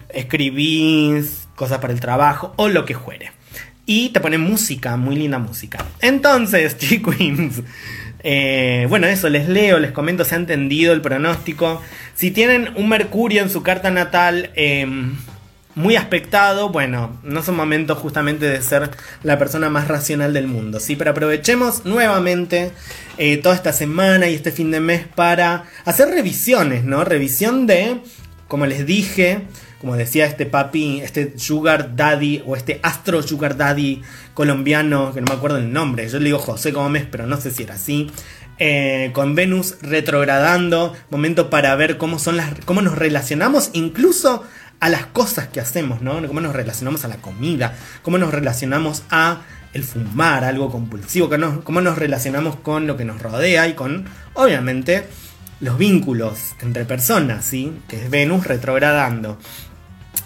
[0.09, 3.31] escribís cosas para el trabajo o lo que fuere.
[3.85, 5.85] Y te ponen música, muy linda música.
[6.01, 7.61] Entonces, chiquins.
[8.23, 11.83] Eh, bueno, eso, les leo, les comento, se ha entendido el pronóstico.
[12.15, 14.87] Si tienen un Mercurio en su carta natal, eh,
[15.75, 18.91] muy aspectado, bueno, no son momentos justamente de ser
[19.23, 20.95] la persona más racional del mundo, ¿sí?
[20.95, 22.71] Pero aprovechemos nuevamente
[23.17, 27.03] eh, toda esta semana y este fin de mes para hacer revisiones, ¿no?
[27.03, 27.99] Revisión de,
[28.47, 29.41] como les dije,
[29.81, 34.01] como decía este papi, este sugar daddy o este astro sugar daddy
[34.33, 37.51] colombiano, que no me acuerdo el nombre, yo le digo José Gómez, pero no sé
[37.51, 38.09] si era así.
[38.57, 44.45] Eh, con Venus retrogradando, momento para ver cómo son las, cómo nos relacionamos, incluso
[44.85, 46.27] a las cosas que hacemos, ¿no?
[46.27, 47.73] Cómo nos relacionamos a la comida,
[48.03, 49.41] cómo nos relacionamos a
[49.73, 51.27] el fumar, algo compulsivo,
[51.63, 54.05] cómo nos relacionamos con lo que nos rodea y con,
[54.35, 55.07] obviamente,
[55.59, 57.73] los vínculos entre personas, ¿sí?
[57.87, 59.39] Que es Venus retrogradando.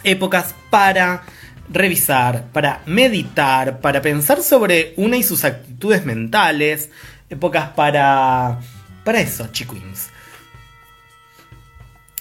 [0.04, 1.24] Épocas para
[1.70, 6.90] revisar, para meditar, para pensar sobre una y sus actitudes mentales.
[7.30, 8.60] Épocas para...
[9.06, 10.10] Para eso, chiquins.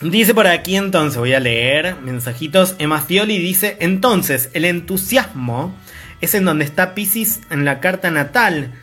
[0.00, 2.76] Dice por aquí entonces, voy a leer mensajitos.
[2.78, 5.74] Emma Fioli dice, entonces, el entusiasmo
[6.20, 8.74] es en donde está Pisces en la carta natal.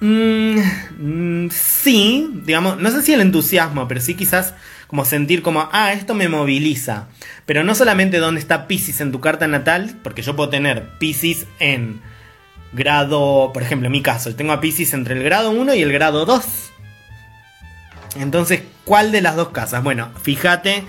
[0.00, 0.58] Mm,
[0.98, 4.54] mm, sí, digamos, no sé si el entusiasmo, pero sí quizás
[4.86, 7.08] como sentir como, ah, esto me moviliza.
[7.44, 11.46] Pero no solamente dónde está Pisces en tu carta natal, porque yo puedo tener Pisces
[11.58, 12.00] en
[12.72, 15.92] grado, por ejemplo, en mi caso, tengo a Pisces entre el grado 1 y el
[15.92, 16.71] grado 2.
[18.16, 19.82] Entonces, ¿cuál de las dos casas?
[19.82, 20.84] Bueno, fíjate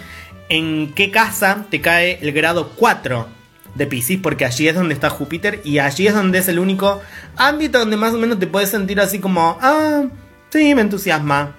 [0.50, 3.28] en qué casa te cae el grado 4
[3.76, 7.02] de Pisces, porque allí es donde está Júpiter y allí es donde es el único
[7.38, 10.04] ámbito donde más o menos te puedes sentir así como, ah,
[10.50, 11.56] sí, me entusiasma.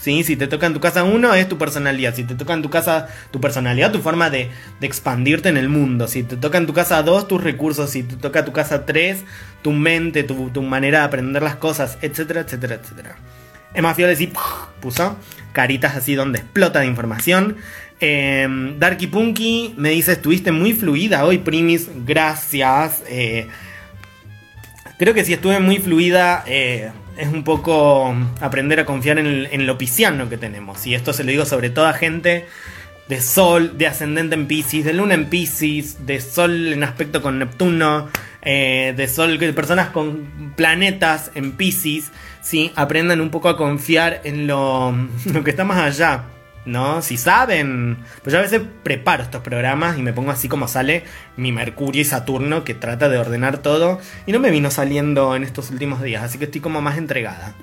[0.00, 2.62] Sí, si te toca en tu casa uno es tu personalidad, si te toca en
[2.62, 4.50] tu casa tu personalidad, tu forma de,
[4.80, 8.16] expandirte en el mundo, si te toca en tu casa dos tus recursos, si te
[8.16, 9.24] toca en tu casa tres
[9.62, 13.16] tu mente, tu, tu manera de aprender las cosas, etcétera, etcétera, etcétera.
[13.74, 14.32] Emma Fiore sí
[14.80, 15.16] puso
[15.52, 17.56] caritas así donde explota de información.
[18.00, 18.46] Eh,
[18.78, 23.02] Darky Punky me dice, estuviste muy fluida hoy, Primis, gracias.
[23.08, 23.46] Eh,
[24.98, 29.78] creo que si estuve muy fluida eh, es un poco aprender a confiar en, lo
[29.78, 30.86] pisciano que tenemos.
[30.86, 32.46] Y esto se lo digo sobre toda gente
[33.08, 37.38] de Sol, de ascendente en Pisces, de Luna en Pisces, de Sol en aspecto con
[37.38, 38.08] Neptuno,
[38.42, 42.10] eh, de Sol, de personas con planetas en Pisces,
[42.46, 42.70] ¿sí?
[42.76, 44.94] aprendan un poco a confiar en lo,
[45.32, 46.24] lo que está más allá.
[46.64, 47.00] ¿no?
[47.00, 51.04] Si saben, pues yo a veces preparo estos programas y me pongo así como sale
[51.36, 55.44] mi Mercurio y Saturno que trata de ordenar todo y no me vino saliendo en
[55.44, 57.54] estos últimos días, así que estoy como más entregada.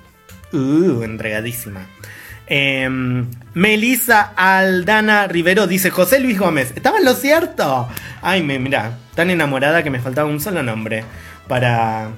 [0.52, 1.86] Uh, entregadísima.
[2.46, 2.88] Eh,
[3.52, 7.88] Melissa Aldana Rivero dice José Luis Gómez, ¿estaba en lo cierto?
[8.22, 11.04] Ay, me, mira, tan enamorada que me faltaba un solo nombre
[11.46, 12.10] para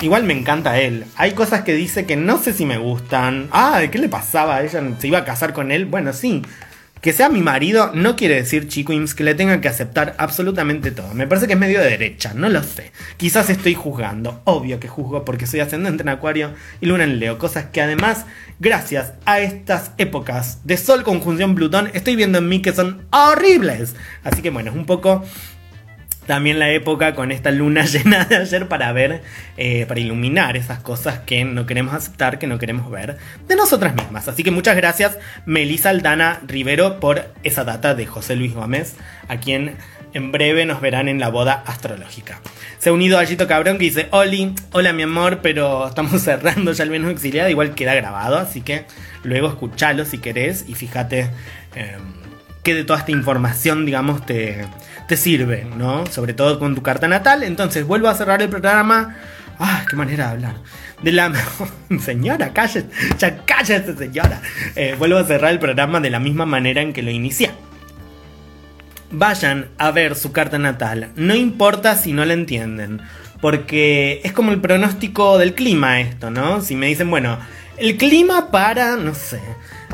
[0.00, 1.04] Igual me encanta él.
[1.16, 3.48] Hay cosas que dice que no sé si me gustan.
[3.50, 4.62] Ah, ¿qué le pasaba?
[4.62, 5.86] ¿Ella se iba a casar con él?
[5.86, 6.42] Bueno, sí.
[7.00, 11.14] Que sea mi marido no quiere decir, chiquims, que le tenga que aceptar absolutamente todo.
[11.14, 12.92] Me parece que es medio de derecha, no lo sé.
[13.16, 14.42] Quizás estoy juzgando.
[14.44, 17.38] Obvio que juzgo porque soy ascendente en Acuario y Luna en Leo.
[17.38, 18.26] Cosas que además,
[18.58, 23.94] gracias a estas épocas de Sol conjunción Plutón, estoy viendo en mí que son horribles.
[24.24, 25.24] Así que bueno, es un poco
[26.26, 29.22] también la época con esta luna llena de ayer para ver,
[29.56, 33.16] eh, para iluminar esas cosas que no queremos aceptar, que no queremos ver
[33.48, 34.28] de nosotras mismas.
[34.28, 38.96] Así que muchas gracias Melisa Aldana Rivero por esa data de José Luis Gómez,
[39.28, 39.76] a quien
[40.12, 42.40] en breve nos verán en la boda astrológica.
[42.78, 46.72] Se ha unido a Gito Cabrón que dice, Oli, hola mi amor, pero estamos cerrando
[46.72, 48.86] ya el menos exiliado, igual queda grabado, así que
[49.24, 51.30] luego escuchalo si querés y fíjate
[51.74, 51.96] eh,
[52.62, 54.64] que de toda esta información, digamos, te
[55.06, 56.06] te sirve, ¿no?
[56.06, 57.42] Sobre todo con tu carta natal.
[57.42, 59.16] Entonces, vuelvo a cerrar el programa.
[59.58, 60.56] ¡Ah, qué manera de hablar!
[61.02, 61.32] De la
[62.00, 62.88] señora, cállate,
[63.18, 64.40] ya cállate, señora.
[64.74, 67.50] Eh, vuelvo a cerrar el programa de la misma manera en que lo inicié.
[69.10, 73.00] Vayan a ver su carta natal, no importa si no la entienden,
[73.40, 76.60] porque es como el pronóstico del clima esto, ¿no?
[76.60, 77.38] Si me dicen, bueno,
[77.76, 79.40] el clima para, no sé,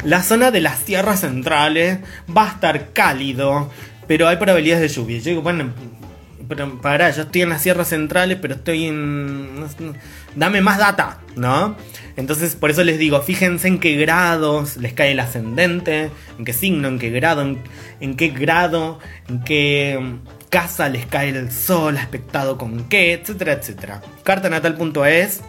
[0.05, 1.99] la zona de las tierras centrales
[2.35, 3.71] va a estar cálido,
[4.07, 5.19] pero hay probabilidades de lluvia.
[5.19, 5.73] Yo digo, bueno,
[6.49, 9.65] pero para, yo estoy en las sierras centrales, pero estoy en.
[10.37, 11.77] dame más data, ¿no?
[12.17, 16.53] Entonces, por eso les digo, fíjense en qué grados les cae el ascendente, en qué
[16.53, 17.43] signo, en qué grado,
[18.01, 18.99] en, qué grado,
[19.29, 19.99] en qué
[20.51, 24.03] casa les cae el sol, aspectado con qué, etcétera, etcétera.
[24.23, 25.41] Cartanatal.es,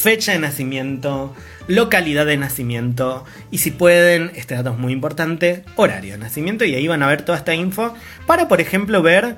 [0.00, 1.34] fecha de nacimiento,
[1.68, 6.74] localidad de nacimiento y si pueden, este dato es muy importante, horario de nacimiento y
[6.74, 7.94] ahí van a ver toda esta info
[8.26, 9.36] para, por ejemplo, ver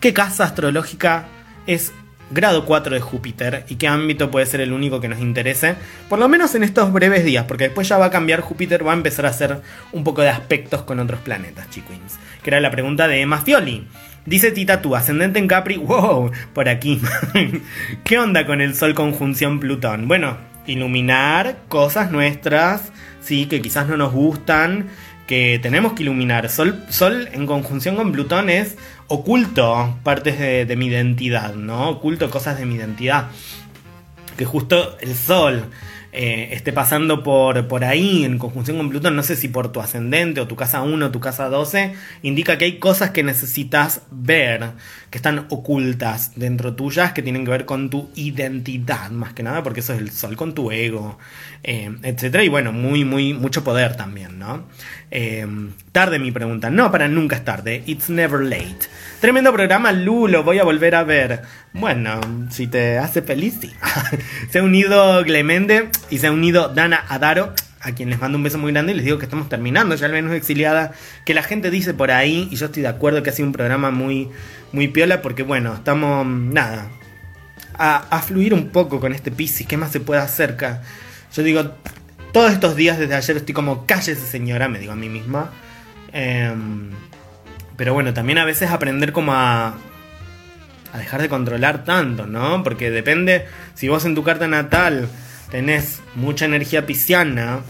[0.00, 1.26] qué casa astrológica
[1.66, 1.92] es
[2.30, 5.74] grado 4 de Júpiter y qué ámbito puede ser el único que nos interese,
[6.08, 8.92] por lo menos en estos breves días, porque después ya va a cambiar Júpiter, va
[8.92, 9.60] a empezar a hacer
[9.92, 12.18] un poco de aspectos con otros planetas, chiquins.
[12.42, 13.86] Que era la pregunta de Emma Fioli.
[14.26, 17.00] Dice Tita tú, ascendente en Capri, wow, por aquí.
[18.04, 20.08] ¿Qué onda con el Sol conjunción Plutón?
[20.08, 22.92] Bueno, iluminar cosas nuestras,
[23.22, 24.88] sí, que quizás no nos gustan,
[25.26, 26.48] que tenemos que iluminar.
[26.48, 31.88] Sol, Sol en conjunción con Plutón es oculto partes de, mi identidad, ¿no?
[31.90, 33.28] Oculto cosas de mi identidad.
[34.36, 35.64] Que justo el Sol
[36.12, 39.80] eh, esté pasando por, por ahí en conjunción con Plutón, no sé si por tu
[39.80, 41.92] ascendente o tu casa 1 o tu casa 12,
[42.22, 44.72] indica que hay cosas que necesitas ver,
[45.10, 49.62] que están ocultas dentro tuyas, que tienen que ver con tu identidad, más que nada,
[49.62, 51.18] porque eso es el sol con tu ego,
[51.62, 54.64] eh, etcétera, y bueno, muy, muy, mucho poder también, ¿no?
[55.12, 55.46] Eh,
[55.92, 58.88] tarde mi pregunta, no, para nunca es tarde, it's never late.
[59.20, 61.42] Tremendo programa, Lulo, voy a volver a ver.
[61.74, 63.70] Bueno, si te hace feliz, sí.
[64.50, 67.52] se ha unido Clemente y se ha unido Dana Adaro,
[67.82, 70.06] a quien les mando un beso muy grande y les digo que estamos terminando ya
[70.06, 70.92] al menos exiliada,
[71.26, 73.52] que la gente dice por ahí, y yo estoy de acuerdo que ha sido un
[73.52, 74.30] programa muy,
[74.72, 76.88] muy piola, porque bueno, estamos, nada,
[77.74, 79.66] a, fluir un poco con este Piscis.
[79.66, 80.56] ¿Qué más se puede hacer?
[81.34, 81.74] Yo digo,
[82.32, 85.50] todos estos días desde ayer estoy como, cállese señora, me digo a mí misma.
[86.10, 86.90] Em,
[87.80, 89.74] pero bueno, también a veces aprender como a,
[90.98, 92.62] dejar de controlar tanto, ¿no?
[92.62, 95.08] Porque depende, si vos en tu carta natal
[95.50, 97.60] tenés mucha energía pisciana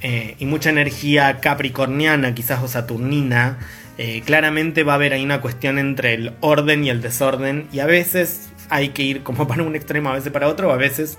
[0.00, 3.58] eh, y mucha energía capricorniana, quizás o saturnina,
[3.96, 7.78] eh, claramente va a haber ahí una cuestión entre el orden y el desorden y
[7.78, 10.78] a veces hay que ir como para un extremo, a veces para otro, o a
[10.78, 11.16] veces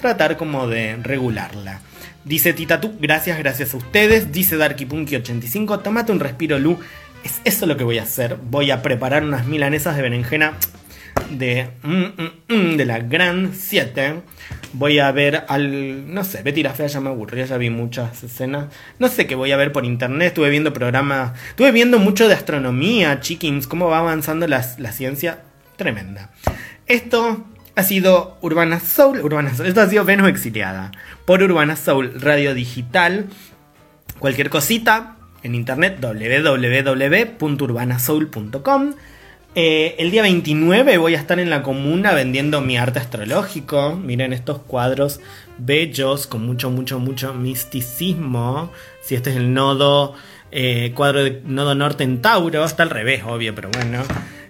[0.00, 1.80] tratar como de regularla.
[2.24, 4.32] Dice Titatu, gracias, gracias a ustedes.
[4.32, 6.78] Dice Darkypunky85, tómate un respiro, Lu.
[7.24, 8.36] Es eso lo que voy a hacer.
[8.50, 10.54] Voy a preparar unas milanesas de berenjena
[11.30, 14.22] de, mm, mm, mm, de la Gran 7.
[14.72, 16.12] Voy a ver al.
[16.12, 18.66] No sé, Betty la Fea ya me aburría, ya vi muchas escenas.
[18.98, 20.28] No sé qué voy a ver por internet.
[20.28, 21.32] Estuve viendo programas.
[21.50, 25.40] Estuve viendo mucho de astronomía, chickens, cómo va avanzando la, la ciencia.
[25.76, 26.30] Tremenda.
[26.86, 27.46] Esto
[27.76, 29.20] ha sido Urbana Soul.
[29.20, 29.68] Urbana Soul.
[29.68, 30.92] Esto ha sido Venus Exiliada.
[31.24, 33.26] Por Urbana Soul Radio Digital.
[34.18, 35.17] Cualquier cosita
[35.48, 38.94] en internet www.urbanasoul.com.
[39.54, 43.96] Eh, el día 29 voy a estar en la comuna vendiendo mi arte astrológico.
[43.96, 45.20] Miren estos cuadros
[45.58, 48.70] bellos con mucho, mucho, mucho misticismo.
[49.02, 50.14] Si este es el nodo,
[50.52, 54.02] eh, cuadro de nodo norte en Tauro, está al revés, obvio, pero bueno.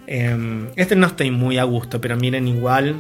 [0.07, 2.96] Em, este no estoy muy a gusto, pero miren igual.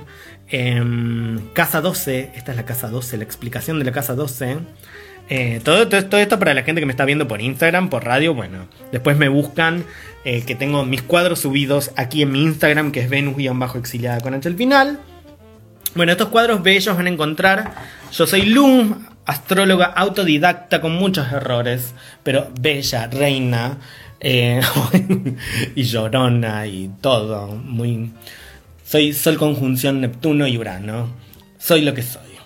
[0.48, 4.58] Em, casa 12, esta es la casa 12, la explicación de la casa 12.
[5.30, 8.66] Eh, todo, esto para la gente que me está viendo por Instagram, por radio, bueno,
[8.92, 9.84] después me buscan
[10.24, 14.48] eh, que tengo mis cuadros subidos aquí en mi Instagram, que es Venus-exiliada con H
[14.48, 15.00] al final.
[15.94, 17.74] Bueno, estos cuadros bellos van a encontrar.
[18.12, 23.78] Yo soy Lu, astróloga autodidacta con muchos errores, pero bella, reina,
[24.20, 24.60] eh,
[25.74, 27.48] y llorona y todo.
[27.48, 28.12] Muy.
[28.84, 31.10] Soy Sol conjunción Neptuno y Urano.
[31.58, 32.37] Soy lo que soy.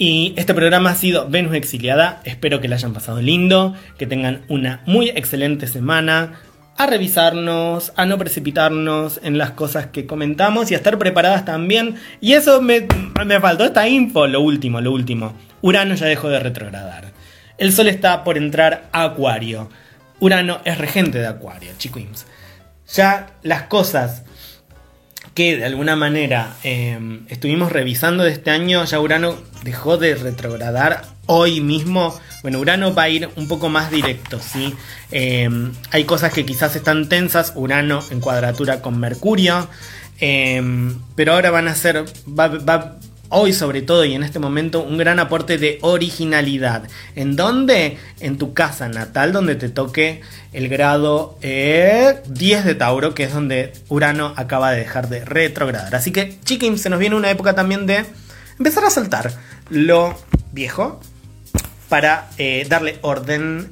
[0.00, 2.20] Y este programa ha sido Venus Exiliada.
[2.24, 6.40] Espero que la hayan pasado lindo, que tengan una muy excelente semana.
[6.76, 11.96] A revisarnos, a no precipitarnos en las cosas que comentamos y a estar preparadas también.
[12.20, 12.86] Y eso me,
[13.26, 15.34] me faltó esta info, lo último, lo último.
[15.62, 17.10] Urano ya dejó de retrogradar.
[17.58, 19.68] El Sol está por entrar a Acuario.
[20.20, 22.24] Urano es regente de Acuario, chicos.
[22.94, 24.22] Ya las cosas
[25.38, 31.04] que de alguna manera em, estuvimos revisando de este año, ya Urano dejó de retrogradar
[31.26, 32.12] hoy mismo.
[32.42, 34.74] Bueno, Urano va a ir un poco más directo, ¿sí?
[35.12, 39.68] Em, hay cosas que quizás están tensas, Urano en cuadratura con Mercurio,
[40.18, 42.98] em, pero ahora van a ser, va,
[43.30, 46.84] hoy sobre todo y en este momento un gran aporte de originalidad.
[47.14, 47.98] ¿En dónde?
[48.20, 50.20] En tu casa natal, donde te toque
[50.52, 52.22] el grado 10 eh,
[52.64, 55.94] de Tauro, que es donde Urano acaba de dejar de retrogradar.
[55.94, 58.04] Así que, chiquim, se nos viene una época también de
[58.58, 59.32] empezar a saltar
[59.70, 60.16] lo
[60.52, 61.00] viejo
[61.88, 63.70] para eh, darle orden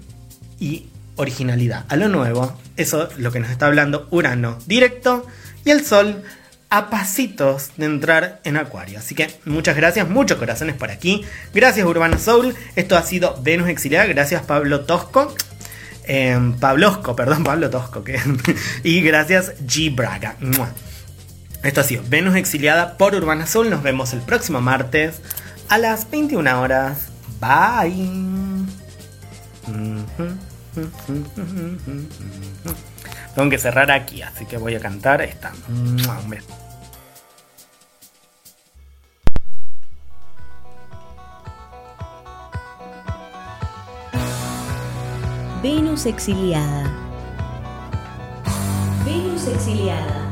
[0.58, 0.86] y
[1.16, 2.56] originalidad a lo nuevo.
[2.76, 5.26] Eso es lo que nos está hablando Urano directo
[5.64, 6.22] y el Sol
[6.68, 8.98] a pasitos de entrar en Acuario.
[8.98, 11.24] Así que muchas gracias, muchos corazones por aquí.
[11.54, 12.54] Gracias Urbana Soul.
[12.74, 14.06] Esto ha sido Venus Exiliada.
[14.06, 15.34] Gracias Pablo Tosco.
[16.04, 18.04] Eh, Pablosco, perdón, Pablo Tosco.
[18.82, 20.36] Y gracias G Braga.
[21.62, 23.70] Esto ha sido Venus Exiliada por Urbana Soul.
[23.70, 25.20] Nos vemos el próximo martes
[25.68, 27.08] a las 21 horas.
[27.40, 28.10] Bye.
[33.36, 35.52] Tengo que cerrar aquí, así que voy a cantar esta.
[35.68, 36.46] Un beso.
[45.62, 46.90] Venus exiliada.
[49.04, 50.22] Venus exiliada.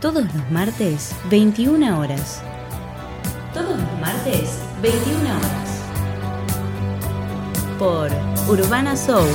[0.00, 2.44] Todos los martes, 21 horas.
[3.52, 5.82] Todos los martes, 21 horas.
[7.76, 8.12] Por
[8.48, 9.26] Urbana Soul